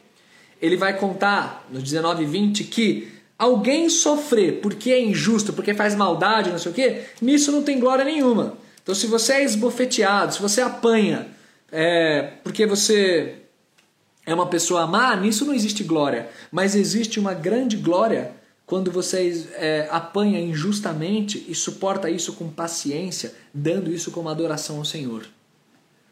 ele 0.61 0.77
vai 0.77 0.99
contar, 0.99 1.67
no 1.73 1.81
19 1.81 2.23
e 2.23 2.27
20, 2.27 2.65
que 2.65 3.16
alguém 3.39 3.89
sofrer 3.89 4.61
porque 4.61 4.91
é 4.91 5.01
injusto, 5.01 5.53
porque 5.53 5.75
faz 5.75 5.95
maldade, 5.95 6.51
não 6.51 6.59
sei 6.59 6.73
o 6.73 6.75
quê, 6.75 7.05
nisso 7.21 7.53
não 7.53 7.63
tem 7.63 7.79
glória 7.79 8.05
nenhuma. 8.05 8.57
Então, 8.83 8.95
se 8.95 9.07
você 9.07 9.35
é 9.35 9.45
esbofeteado, 9.45 10.35
se 10.35 10.41
você 10.41 10.61
apanha 10.61 11.27
é, 11.71 12.35
porque 12.43 12.67
você 12.67 13.43
é 14.25 14.35
uma 14.35 14.47
pessoa 14.47 14.87
má, 14.87 15.15
nisso 15.17 15.45
não 15.45 15.55
existe 15.55 15.85
glória. 15.85 16.29
Mas 16.51 16.75
existe 16.75 17.19
uma 17.21 17.35
grande 17.35 17.77
glória 17.77 18.33
quando 18.65 18.91
você 18.91 19.49
é, 19.55 19.89
apanha 19.91 20.41
injustamente 20.41 21.45
e 21.49 21.55
suporta 21.55 22.11
isso 22.11 22.33
com 22.33 22.49
paciência, 22.49 23.35
dando 23.55 23.93
isso 23.93 24.11
como 24.11 24.29
adoração 24.29 24.79
ao 24.79 24.85
Senhor. 24.85 25.27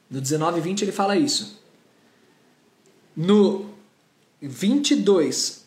No 0.09 0.21
19 0.21 0.59
e 0.59 0.63
20 0.63 0.83
ele 0.83 0.93
fala 0.93 1.17
isso. 1.17 1.61
No 3.17 3.71
22 4.41 5.64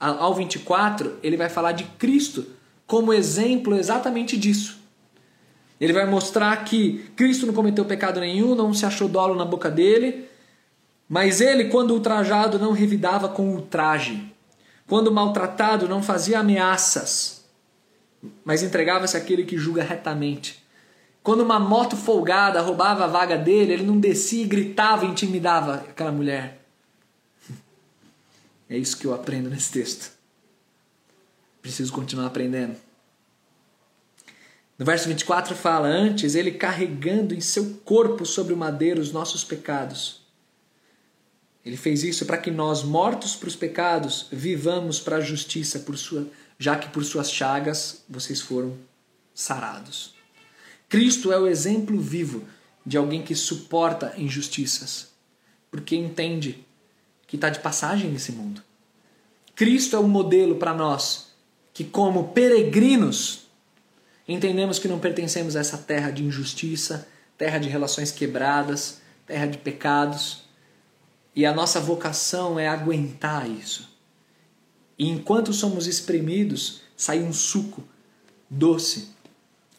ao 0.00 0.34
24, 0.34 1.18
ele 1.22 1.36
vai 1.36 1.50
falar 1.50 1.72
de 1.72 1.84
Cristo 1.84 2.46
como 2.86 3.12
exemplo 3.12 3.76
exatamente 3.76 4.36
disso. 4.36 4.80
Ele 5.78 5.92
vai 5.92 6.06
mostrar 6.06 6.64
que 6.64 7.04
Cristo 7.14 7.46
não 7.46 7.54
cometeu 7.54 7.84
pecado 7.84 8.18
nenhum, 8.18 8.54
não 8.54 8.72
se 8.72 8.84
achou 8.84 9.08
dolo 9.08 9.34
na 9.34 9.44
boca 9.44 9.70
dele, 9.70 10.28
mas 11.08 11.40
ele, 11.40 11.64
quando 11.66 11.92
ultrajado, 11.92 12.58
não 12.58 12.72
revidava 12.72 13.28
com 13.28 13.50
ultraje. 13.50 14.32
Quando 14.86 15.12
maltratado, 15.12 15.88
não 15.88 16.02
fazia 16.02 16.40
ameaças, 16.40 17.44
mas 18.44 18.62
entregava-se 18.62 19.16
àquele 19.16 19.44
que 19.44 19.56
julga 19.56 19.82
retamente. 19.82 20.62
Quando 21.22 21.42
uma 21.42 21.60
moto 21.60 21.96
folgada 21.96 22.60
roubava 22.60 23.04
a 23.04 23.08
vaga 23.08 23.36
dele, 23.36 23.74
ele 23.74 23.84
não 23.84 23.98
descia 23.98 24.42
e 24.42 24.46
gritava 24.46 25.04
e 25.04 25.08
intimidava 25.08 25.74
aquela 25.74 26.10
mulher. 26.10 26.59
É 28.70 28.78
isso 28.78 28.96
que 28.96 29.04
eu 29.04 29.12
aprendo 29.12 29.50
nesse 29.50 29.72
texto. 29.72 30.12
Preciso 31.60 31.92
continuar 31.92 32.26
aprendendo. 32.26 32.76
No 34.78 34.86
verso 34.86 35.08
24 35.08 35.56
fala: 35.56 35.88
Antes, 35.88 36.36
ele 36.36 36.52
carregando 36.52 37.34
em 37.34 37.40
seu 37.40 37.74
corpo 37.84 38.24
sobre 38.24 38.54
o 38.54 38.56
madeiro 38.56 39.00
os 39.00 39.10
nossos 39.10 39.42
pecados. 39.42 40.20
Ele 41.66 41.76
fez 41.76 42.04
isso 42.04 42.24
para 42.24 42.38
que 42.38 42.50
nós, 42.50 42.84
mortos 42.84 43.34
para 43.34 43.48
os 43.48 43.56
pecados, 43.56 44.28
vivamos 44.30 45.00
para 45.00 45.16
a 45.16 45.20
justiça, 45.20 45.80
por 45.80 45.98
sua, 45.98 46.26
já 46.58 46.76
que 46.78 46.88
por 46.88 47.04
suas 47.04 47.30
chagas 47.30 48.02
vocês 48.08 48.40
foram 48.40 48.78
sarados. 49.34 50.14
Cristo 50.88 51.32
é 51.32 51.38
o 51.38 51.46
exemplo 51.46 52.00
vivo 52.00 52.44
de 52.86 52.96
alguém 52.96 53.22
que 53.22 53.34
suporta 53.34 54.14
injustiças, 54.16 55.08
porque 55.70 55.94
entende 55.94 56.64
que 57.30 57.36
está 57.36 57.48
de 57.48 57.60
passagem 57.60 58.10
nesse 58.10 58.32
mundo. 58.32 58.62
Cristo 59.56 59.96
é 59.96 59.98
o 59.98 60.06
modelo 60.06 60.56
para 60.56 60.74
nós 60.74 61.30
que, 61.72 61.84
como 61.84 62.28
peregrinos, 62.28 63.40
Entendemos 64.32 64.78
que 64.78 64.86
não 64.86 65.00
pertencemos 65.00 65.56
a 65.56 65.60
essa 65.60 65.76
terra 65.76 66.12
de 66.12 66.22
injustiça, 66.22 67.08
terra 67.36 67.58
de 67.58 67.68
relações 67.68 68.12
quebradas, 68.12 69.00
terra 69.26 69.46
de 69.46 69.58
pecados. 69.58 70.44
E 71.34 71.44
a 71.44 71.52
nossa 71.52 71.80
vocação 71.80 72.56
é 72.56 72.68
aguentar 72.68 73.50
isso. 73.50 73.90
E 74.96 75.08
enquanto 75.08 75.52
somos 75.52 75.88
espremidos, 75.88 76.82
sai 76.96 77.18
um 77.24 77.32
suco 77.32 77.82
doce 78.48 79.08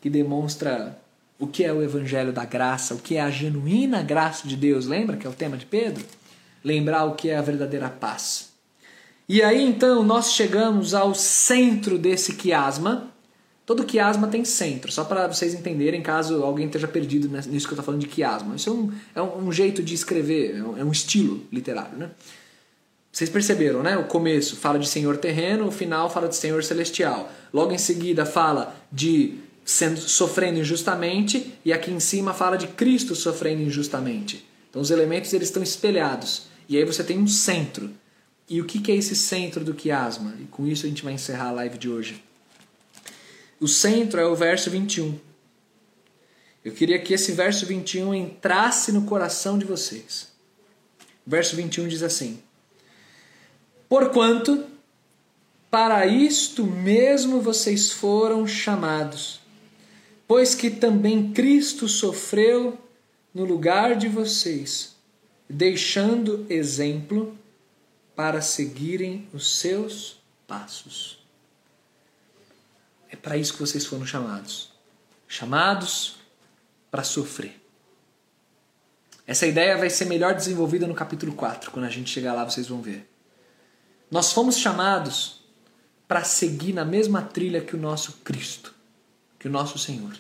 que 0.02 0.10
demonstra 0.10 1.00
o 1.40 1.48
que 1.48 1.64
é 1.64 1.72
o 1.72 1.82
evangelho 1.82 2.34
da 2.34 2.44
graça, 2.44 2.94
o 2.94 3.00
que 3.00 3.16
é 3.16 3.22
a 3.22 3.32
genuína 3.32 4.04
graça 4.04 4.46
de 4.50 4.58
Deus. 4.58 4.86
Lembra 4.86 5.16
que 5.16 5.26
é 5.26 5.30
o 5.30 5.34
tema 5.34 5.56
de 5.56 5.66
Pedro? 5.66 6.06
Lembrar 6.64 7.06
o 7.06 7.16
que 7.16 7.30
é 7.30 7.38
a 7.38 7.42
verdadeira 7.42 7.90
paz. 7.90 8.52
E 9.28 9.42
aí 9.42 9.64
então 9.64 10.04
nós 10.04 10.34
chegamos 10.34 10.94
ao 10.94 11.14
centro 11.16 11.98
desse 11.98 12.34
quiasma, 12.34 13.12
Todo 13.72 13.86
quiasma 13.86 14.28
tem 14.28 14.44
centro, 14.44 14.92
só 14.92 15.06
para 15.06 15.28
vocês 15.28 15.54
entenderem 15.54 16.02
caso 16.02 16.44
alguém 16.44 16.66
esteja 16.66 16.90
perdido 16.90 17.30
nisso 17.30 17.68
que 17.68 17.74
eu 17.74 17.76
estou 17.76 17.84
falando 17.86 18.02
de 18.02 18.08
quiasma. 18.08 18.56
Isso 18.56 18.70
é 18.70 18.74
um, 18.74 18.92
é 19.16 19.22
um, 19.22 19.50
jeito 19.50 19.82
de 19.82 19.94
escrever, 19.94 20.58
é 20.58 20.62
um, 20.64 20.78
é 20.80 20.84
um 20.84 20.92
estilo 20.92 21.42
literário. 21.50 21.98
Né? 21.98 22.10
Vocês 23.10 23.30
perceberam, 23.30 23.82
né? 23.82 23.98
O 23.98 24.06
começo 24.06 24.58
fala 24.58 24.78
de 24.78 24.90
Senhor 24.90 25.16
terreno, 25.16 25.68
o 25.68 25.72
final 25.72 26.10
fala 26.10 26.28
de 26.28 26.36
Senhor 26.36 26.62
celestial. 26.66 27.32
Logo 27.54 27.72
em 27.72 27.78
seguida 27.78 28.26
fala 28.26 28.76
de 28.92 29.36
sendo, 29.64 30.02
sofrendo 30.02 30.60
injustamente 30.60 31.54
e 31.64 31.72
aqui 31.72 31.92
em 31.92 32.00
cima 32.02 32.34
fala 32.34 32.58
de 32.58 32.68
Cristo 32.68 33.16
sofrendo 33.16 33.62
injustamente. 33.62 34.46
Então 34.70 34.82
os 34.82 34.92
elementos 34.92 35.32
eles 35.32 35.48
estão 35.48 35.64
espelhados 35.64 36.48
e 36.68 36.78
aí 36.78 36.86
você 36.86 37.04
tem 37.04 37.20
um 37.20 37.28
centro. 37.28 37.90
E 38.50 38.60
o 38.60 38.66
que 38.66 38.92
é 38.92 38.96
esse 38.96 39.16
centro 39.16 39.64
do 39.64 39.74
quiasma? 39.74 40.36
E 40.40 40.46
com 40.46 40.68
isso 40.68 40.86
a 40.86 40.90
gente 40.90 41.04
vai 41.04 41.14
encerrar 41.14 41.50
a 41.50 41.52
live 41.52 41.78
de 41.78 41.90
hoje. 41.90 42.22
O 43.60 43.68
centro 43.68 44.20
é 44.20 44.26
o 44.26 44.36
verso 44.36 44.70
21. 44.70 45.18
Eu 46.64 46.74
queria 46.74 47.00
que 47.00 47.14
esse 47.14 47.32
verso 47.32 47.66
21 47.66 48.14
entrasse 48.14 48.92
no 48.92 49.04
coração 49.04 49.58
de 49.58 49.66
vocês. 49.66 50.28
O 51.26 51.30
verso 51.30 51.56
21 51.56 51.88
diz 51.88 52.04
assim: 52.04 52.42
Porquanto 53.88 54.66
para 55.72 56.06
isto 56.06 56.66
mesmo 56.66 57.40
vocês 57.40 57.92
foram 57.92 58.46
chamados, 58.46 59.40
pois 60.28 60.54
que 60.54 60.70
também 60.70 61.32
Cristo 61.32 61.88
sofreu 61.88 62.78
no 63.34 63.46
lugar 63.46 63.96
de 63.96 64.10
vocês, 64.10 64.96
deixando 65.52 66.46
exemplo 66.50 67.38
para 68.16 68.42
seguirem 68.42 69.28
os 69.34 69.58
seus 69.58 70.22
passos. 70.48 71.20
É 73.10 73.16
para 73.18 73.36
isso 73.36 73.54
que 73.54 73.60
vocês 73.60 73.86
foram 73.86 74.06
chamados. 74.06 74.72
Chamados 75.28 76.16
para 76.90 77.04
sofrer. 77.04 77.60
Essa 79.28 79.46
ideia 79.46 79.78
vai 79.78 79.90
ser 79.90 80.06
melhor 80.06 80.34
desenvolvida 80.34 80.88
no 80.88 80.96
capítulo 80.96 81.34
4. 81.34 81.72
Quando 81.72 81.86
a 81.86 81.90
gente 81.90 82.10
chegar 82.10 82.34
lá, 82.34 82.44
vocês 82.44 82.68
vão 82.68 82.82
ver. 82.82 83.10
Nós 84.10 84.32
fomos 84.32 84.58
chamados 84.58 85.42
para 86.08 86.24
seguir 86.24 86.74
na 86.74 86.86
mesma 86.86 87.22
trilha 87.22 87.62
que 87.62 87.76
o 87.76 87.80
nosso 87.80 88.14
Cristo, 88.24 88.74
que 89.38 89.48
o 89.48 89.52
nosso 89.52 89.78
Senhor. 89.78 90.18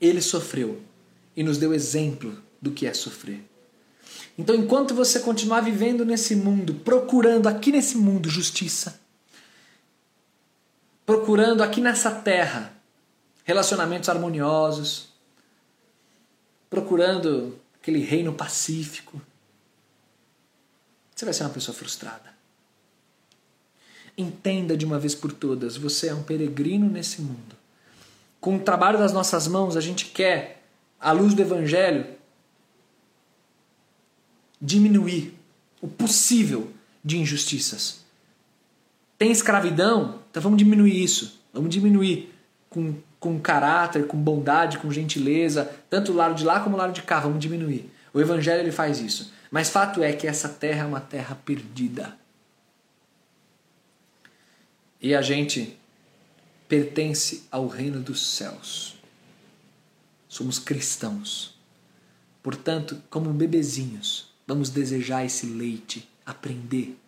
Ele 0.00 0.20
sofreu 0.20 0.82
e 1.36 1.42
nos 1.42 1.58
deu 1.58 1.72
exemplo 1.72 2.40
do 2.60 2.70
que 2.72 2.86
é 2.86 2.94
sofrer. 2.94 3.47
Então, 4.38 4.54
enquanto 4.54 4.94
você 4.94 5.18
continuar 5.18 5.60
vivendo 5.62 6.04
nesse 6.04 6.36
mundo, 6.36 6.72
procurando 6.72 7.48
aqui 7.48 7.72
nesse 7.72 7.98
mundo 7.98 8.30
justiça, 8.30 9.00
procurando 11.04 11.60
aqui 11.60 11.80
nessa 11.80 12.12
terra 12.12 12.72
relacionamentos 13.42 14.08
harmoniosos, 14.08 15.08
procurando 16.70 17.58
aquele 17.80 17.98
reino 17.98 18.32
pacífico, 18.32 19.20
você 21.16 21.24
vai 21.24 21.34
ser 21.34 21.42
uma 21.42 21.50
pessoa 21.50 21.74
frustrada. 21.76 22.32
Entenda 24.16 24.76
de 24.76 24.84
uma 24.84 25.00
vez 25.00 25.16
por 25.16 25.32
todas, 25.32 25.76
você 25.76 26.08
é 26.08 26.14
um 26.14 26.22
peregrino 26.22 26.88
nesse 26.88 27.20
mundo. 27.22 27.56
Com 28.40 28.56
o 28.56 28.60
trabalho 28.60 28.98
das 28.98 29.12
nossas 29.12 29.48
mãos, 29.48 29.76
a 29.76 29.80
gente 29.80 30.06
quer, 30.06 30.62
à 31.00 31.10
luz 31.10 31.34
do 31.34 31.42
Evangelho, 31.42 32.17
diminuir 34.60 35.34
o 35.80 35.88
possível 35.88 36.72
de 37.04 37.18
injustiças. 37.18 38.04
Tem 39.16 39.30
escravidão? 39.30 40.20
Então 40.30 40.42
vamos 40.42 40.58
diminuir 40.58 41.02
isso. 41.02 41.40
Vamos 41.52 41.70
diminuir 41.70 42.32
com, 42.68 42.94
com 43.18 43.38
caráter, 43.40 44.06
com 44.06 44.16
bondade, 44.16 44.78
com 44.78 44.90
gentileza, 44.92 45.70
tanto 45.90 46.12
o 46.12 46.14
lado 46.14 46.34
de 46.34 46.44
lá 46.44 46.60
como 46.60 46.76
o 46.76 46.78
lado 46.78 46.92
de 46.92 47.02
cá. 47.02 47.20
Vamos 47.20 47.40
diminuir. 47.40 47.90
O 48.12 48.20
Evangelho 48.20 48.62
ele 48.62 48.72
faz 48.72 49.00
isso. 49.00 49.32
Mas 49.50 49.70
fato 49.70 50.02
é 50.02 50.12
que 50.12 50.26
essa 50.26 50.48
terra 50.48 50.84
é 50.84 50.86
uma 50.86 51.00
terra 51.00 51.34
perdida. 51.44 52.16
E 55.00 55.14
a 55.14 55.22
gente 55.22 55.78
pertence 56.68 57.44
ao 57.50 57.66
reino 57.66 58.00
dos 58.00 58.34
céus. 58.34 58.96
Somos 60.28 60.58
cristãos. 60.58 61.56
Portanto, 62.42 63.02
como 63.08 63.32
bebezinhos, 63.32 64.27
vamos 64.48 64.70
desejar 64.70 65.26
esse 65.26 65.44
leite, 65.44 66.08
aprender 66.24 66.98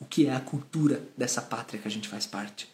o 0.00 0.04
que 0.04 0.26
é 0.26 0.34
a 0.34 0.40
cultura 0.40 1.00
dessa 1.16 1.40
pátria 1.40 1.80
que 1.80 1.86
a 1.86 1.90
gente 1.90 2.08
faz 2.08 2.26
parte. 2.26 2.68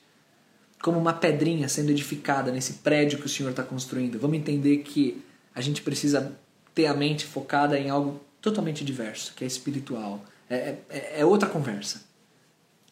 Como 0.81 0.99
uma 0.99 1.13
pedrinha 1.13 1.69
sendo 1.69 1.91
edificada 1.91 2.51
nesse 2.51 2.75
prédio 2.75 3.19
que 3.19 3.27
o 3.27 3.29
Senhor 3.29 3.51
está 3.51 3.63
construindo. 3.63 4.19
Vamos 4.19 4.39
entender 4.39 4.79
que 4.79 5.23
a 5.55 5.61
gente 5.61 5.83
precisa 5.83 6.35
ter 6.75 6.87
a 6.87 6.95
mente 6.95 7.27
focada 7.27 7.79
em 7.79 7.91
algo 7.91 8.21
totalmente 8.41 8.85
diverso, 8.85 9.35
que 9.35 9.45
é 9.45 9.47
espiritual. 9.47 10.25
É, 10.49 10.77
é, 10.89 11.21
é 11.21 11.25
outra 11.25 11.49
conversa. 11.49 12.05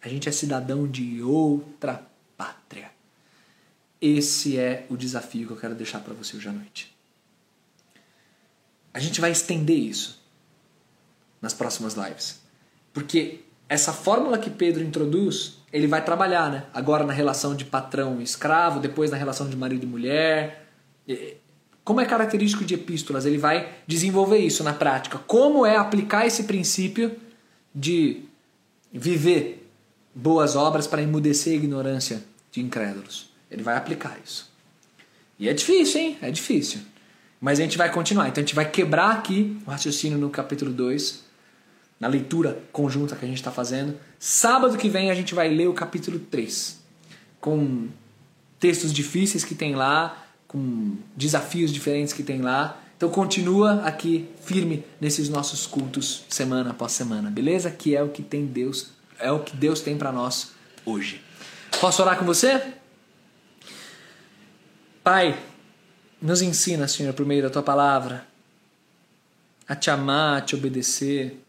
A 0.03 0.09
gente 0.09 0.29
é 0.29 0.33
cidadão 0.33 0.87
de 0.87 1.23
outra 1.23 2.07
pátria. 2.37 2.91
Esse 4.01 4.59
é 4.59 4.87
o 4.91 4.97
desafio 4.97 5.47
que 5.47 5.53
eu 5.55 5.57
quero 5.57 5.75
deixar 5.75 6.01
para 6.01 6.13
você 6.13 6.37
hoje 6.37 6.49
à 6.49 6.53
noite. 6.53 6.95
A 8.93 8.99
gente 8.99 9.21
vai 9.21 9.31
estender 9.31 9.79
isso 9.79 10.24
nas 11.45 11.55
próximas 11.55 11.95
lives. 11.95 12.41
Porque 12.93 13.41
essa 13.69 13.93
fórmula 13.93 14.39
que 14.39 14.51
Pedro 14.51 14.83
introduz, 14.83 15.59
ele 15.73 15.87
vai 15.87 16.05
trabalhar, 16.05 16.51
né? 16.51 16.65
Agora 16.73 17.05
na 17.05 17.13
relação 17.13 17.55
de 17.55 17.65
patrão 17.65 18.21
e 18.21 18.25
escravo, 18.25 18.81
depois 18.81 19.11
na 19.11 19.17
relação 19.17 19.49
de 19.49 19.57
marido 19.57 19.85
e 19.85 19.87
mulher. 19.87 20.67
Como 21.85 22.01
é 22.01 22.07
característico 22.07 22.65
de 22.65 22.75
epístolas, 22.75 23.27
ele 23.27 23.39
vai 23.39 23.75
desenvolver 23.87 24.39
isso 24.39 24.65
na 24.65 24.73
prática. 24.73 25.19
Como 25.19 25.67
é 25.67 25.77
aplicar 25.77 26.27
esse 26.27 26.45
princípio 26.45 27.17
de 27.75 28.23
viver 28.93 29.69
boas 30.15 30.55
obras 30.55 30.87
para 30.87 31.03
emudecer 31.03 31.53
a 31.53 31.57
ignorância 31.57 32.23
de 32.53 32.61
incrédulos. 32.61 33.31
Ele 33.51 33.63
vai 33.63 33.77
aplicar 33.77 34.17
isso. 34.25 34.53
E 35.39 35.49
é 35.49 35.53
difícil, 35.53 36.01
hein? 36.01 36.19
É 36.23 36.31
difícil. 36.31 36.81
Mas 37.41 37.59
a 37.59 37.63
gente 37.63 37.77
vai 37.77 37.91
continuar. 37.91 38.29
Então 38.29 38.41
a 38.41 38.47
gente 38.47 38.55
vai 38.55 38.71
quebrar 38.71 39.11
aqui 39.11 39.61
o 39.67 39.71
raciocínio 39.71 40.17
no 40.17 40.31
capítulo 40.31 40.73
2 40.73 41.24
na 41.99 42.09
leitura 42.09 42.63
conjunta 42.73 43.17
que 43.17 43.25
a 43.25 43.29
gente 43.29 43.39
está 43.39 43.51
fazendo. 43.51 43.99
Sábado 44.19 44.77
que 44.77 44.89
vem 44.89 45.11
a 45.11 45.15
gente 45.15 45.35
vai 45.35 45.49
ler 45.49 45.69
o 45.69 45.75
capítulo 45.75 46.19
3, 46.19 46.81
com 47.41 47.89
textos 48.59 48.93
difíceis 48.93 49.45
que 49.45 49.55
tem 49.55 49.75
lá, 49.75 50.27
com 50.49 50.97
desafios 51.17 51.73
diferentes 51.73 52.13
que 52.13 52.23
tem 52.23 52.41
lá. 52.41 52.81
Então 52.97 53.09
continua 53.11 53.83
aqui 53.83 54.29
firme 54.43 54.85
nesses 55.01 55.29
nossos 55.29 55.67
cultos 55.67 56.25
semana 56.29 56.71
após 56.71 56.93
semana, 56.93 57.31
beleza? 57.31 57.71
Que 57.71 57.97
é 57.97 58.03
o 58.03 58.09
que 58.09 58.23
tem 58.23 58.47
Deus, 58.47 58.91
é 59.19 59.31
o 59.31 59.41
que 59.41 59.57
Deus 59.57 59.81
tem 59.81 59.99
para 59.99 60.13
nós 60.13 60.53
hoje. 60.87 61.21
Posso 61.81 62.03
orar 62.03 62.19
com 62.19 62.25
você? 62.25 62.75
Pai, 65.03 65.39
nos 66.23 66.41
ensina, 66.41 66.89
Senhor, 66.89 67.13
por 67.13 67.27
meio 67.27 67.43
da 67.43 67.51
tua 67.51 67.63
palavra, 67.63 68.27
a 69.69 69.77
te 69.77 69.91
amar, 69.91 70.39
a 70.39 70.41
te 70.41 70.55
obedecer, 70.55 71.44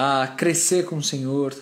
a 0.00 0.28
crescer 0.28 0.84
com 0.84 0.98
o 0.98 1.02
Senhor, 1.02 1.52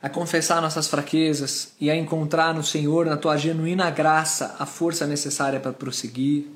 a 0.00 0.08
confessar 0.08 0.62
nossas 0.62 0.86
fraquezas 0.86 1.74
e 1.80 1.90
a 1.90 1.96
encontrar 1.96 2.54
no 2.54 2.62
Senhor, 2.62 3.04
na 3.04 3.16
tua 3.16 3.36
genuína 3.36 3.90
graça, 3.90 4.54
a 4.60 4.64
força 4.64 5.04
necessária 5.04 5.58
para 5.58 5.72
prosseguir. 5.72 6.46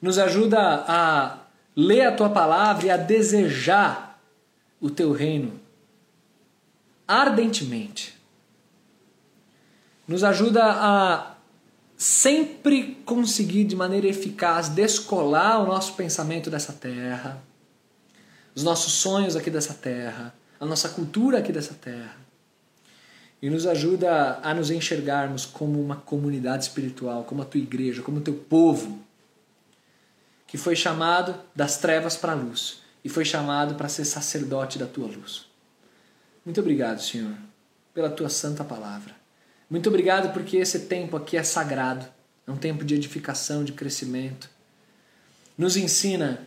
Nos 0.00 0.16
ajuda 0.16 0.84
a 0.86 1.38
ler 1.74 2.02
a 2.02 2.12
tua 2.12 2.30
palavra 2.30 2.86
e 2.86 2.90
a 2.90 2.96
desejar 2.96 4.22
o 4.80 4.90
teu 4.90 5.10
reino 5.10 5.58
ardentemente. 7.08 8.16
Nos 10.06 10.22
ajuda 10.22 10.62
a 10.64 11.34
sempre 11.96 12.96
conseguir 13.04 13.64
de 13.64 13.74
maneira 13.74 14.06
eficaz 14.06 14.68
descolar 14.68 15.64
o 15.64 15.66
nosso 15.66 15.94
pensamento 15.94 16.48
dessa 16.48 16.72
terra 16.72 17.44
os 18.56 18.62
nossos 18.62 18.94
sonhos 18.94 19.36
aqui 19.36 19.50
dessa 19.50 19.74
terra, 19.74 20.34
a 20.58 20.64
nossa 20.64 20.88
cultura 20.88 21.38
aqui 21.38 21.52
dessa 21.52 21.74
terra. 21.74 22.16
E 23.40 23.50
nos 23.50 23.66
ajuda 23.66 24.40
a 24.42 24.54
nos 24.54 24.70
enxergarmos 24.70 25.44
como 25.44 25.78
uma 25.78 25.96
comunidade 25.96 26.64
espiritual, 26.64 27.24
como 27.24 27.42
a 27.42 27.44
tua 27.44 27.60
igreja, 27.60 28.00
como 28.00 28.16
o 28.16 28.22
teu 28.22 28.32
povo, 28.32 28.98
que 30.46 30.56
foi 30.56 30.74
chamado 30.74 31.38
das 31.54 31.76
trevas 31.76 32.16
para 32.16 32.32
a 32.32 32.34
luz 32.34 32.80
e 33.04 33.10
foi 33.10 33.26
chamado 33.26 33.74
para 33.74 33.90
ser 33.90 34.06
sacerdote 34.06 34.78
da 34.78 34.86
tua 34.86 35.06
luz. 35.06 35.44
Muito 36.42 36.58
obrigado, 36.58 37.02
Senhor, 37.02 37.34
pela 37.92 38.08
tua 38.08 38.30
santa 38.30 38.64
palavra. 38.64 39.14
Muito 39.68 39.90
obrigado 39.90 40.32
porque 40.32 40.56
esse 40.56 40.86
tempo 40.86 41.14
aqui 41.14 41.36
é 41.36 41.42
sagrado, 41.42 42.06
é 42.46 42.50
um 42.50 42.56
tempo 42.56 42.86
de 42.86 42.94
edificação, 42.94 43.64
de 43.64 43.72
crescimento. 43.72 44.48
Nos 45.58 45.76
ensina 45.76 46.46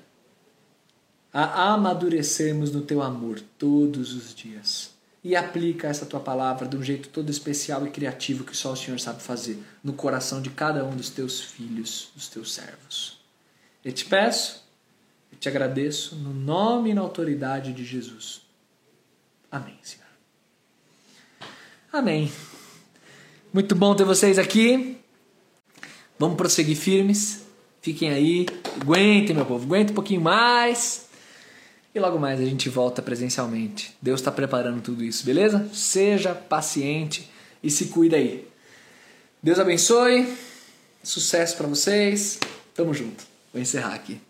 a 1.33 1.73
amadurecermos 1.73 2.71
no 2.71 2.81
teu 2.81 3.01
amor 3.01 3.39
todos 3.57 4.13
os 4.13 4.33
dias. 4.33 4.91
E 5.23 5.35
aplica 5.35 5.87
essa 5.87 6.05
tua 6.05 6.19
palavra 6.19 6.67
de 6.67 6.77
um 6.77 6.83
jeito 6.83 7.09
todo 7.09 7.29
especial 7.29 7.85
e 7.85 7.91
criativo 7.91 8.43
que 8.43 8.55
só 8.55 8.71
o 8.71 8.75
Senhor 8.75 8.99
sabe 8.99 9.21
fazer 9.21 9.61
no 9.83 9.93
coração 9.93 10.41
de 10.41 10.49
cada 10.49 10.83
um 10.85 10.95
dos 10.95 11.09
teus 11.09 11.41
filhos, 11.41 12.09
dos 12.15 12.27
teus 12.29 12.53
servos. 12.53 13.19
Eu 13.83 13.91
te 13.91 14.05
peço, 14.05 14.63
eu 15.31 15.37
te 15.37 15.49
agradeço 15.49 16.15
no 16.15 16.33
nome 16.33 16.91
e 16.91 16.93
na 16.93 17.01
autoridade 17.01 17.73
de 17.73 17.83
Jesus. 17.83 18.41
Amém, 19.51 19.77
Senhor. 19.81 20.05
Amém. 21.91 22.31
Muito 23.51 23.75
bom 23.75 23.95
ter 23.95 24.05
vocês 24.05 24.39
aqui. 24.39 24.97
Vamos 26.17 26.37
prosseguir 26.37 26.77
firmes. 26.77 27.45
Fiquem 27.81 28.09
aí. 28.09 28.45
Aguentem, 28.81 29.35
meu 29.35 29.45
povo. 29.45 29.65
Aguentem 29.65 29.91
um 29.91 29.95
pouquinho 29.95 30.21
mais. 30.21 31.08
E 31.93 31.99
logo 31.99 32.19
mais 32.19 32.39
a 32.39 32.45
gente 32.45 32.69
volta 32.69 33.01
presencialmente. 33.01 33.95
Deus 34.01 34.19
está 34.19 34.31
preparando 34.31 34.81
tudo 34.81 35.03
isso, 35.03 35.25
beleza? 35.25 35.67
Seja 35.73 36.35
paciente 36.35 37.29
e 37.63 37.71
se 37.71 37.85
cuida 37.85 38.15
aí. 38.15 38.47
Deus 39.41 39.57
abençoe. 39.57 40.31
Sucesso 41.01 41.57
para 41.57 41.67
vocês. 41.67 42.39
Tamo 42.75 42.93
junto. 42.93 43.23
Vou 43.51 43.61
encerrar 43.61 43.95
aqui. 43.95 44.21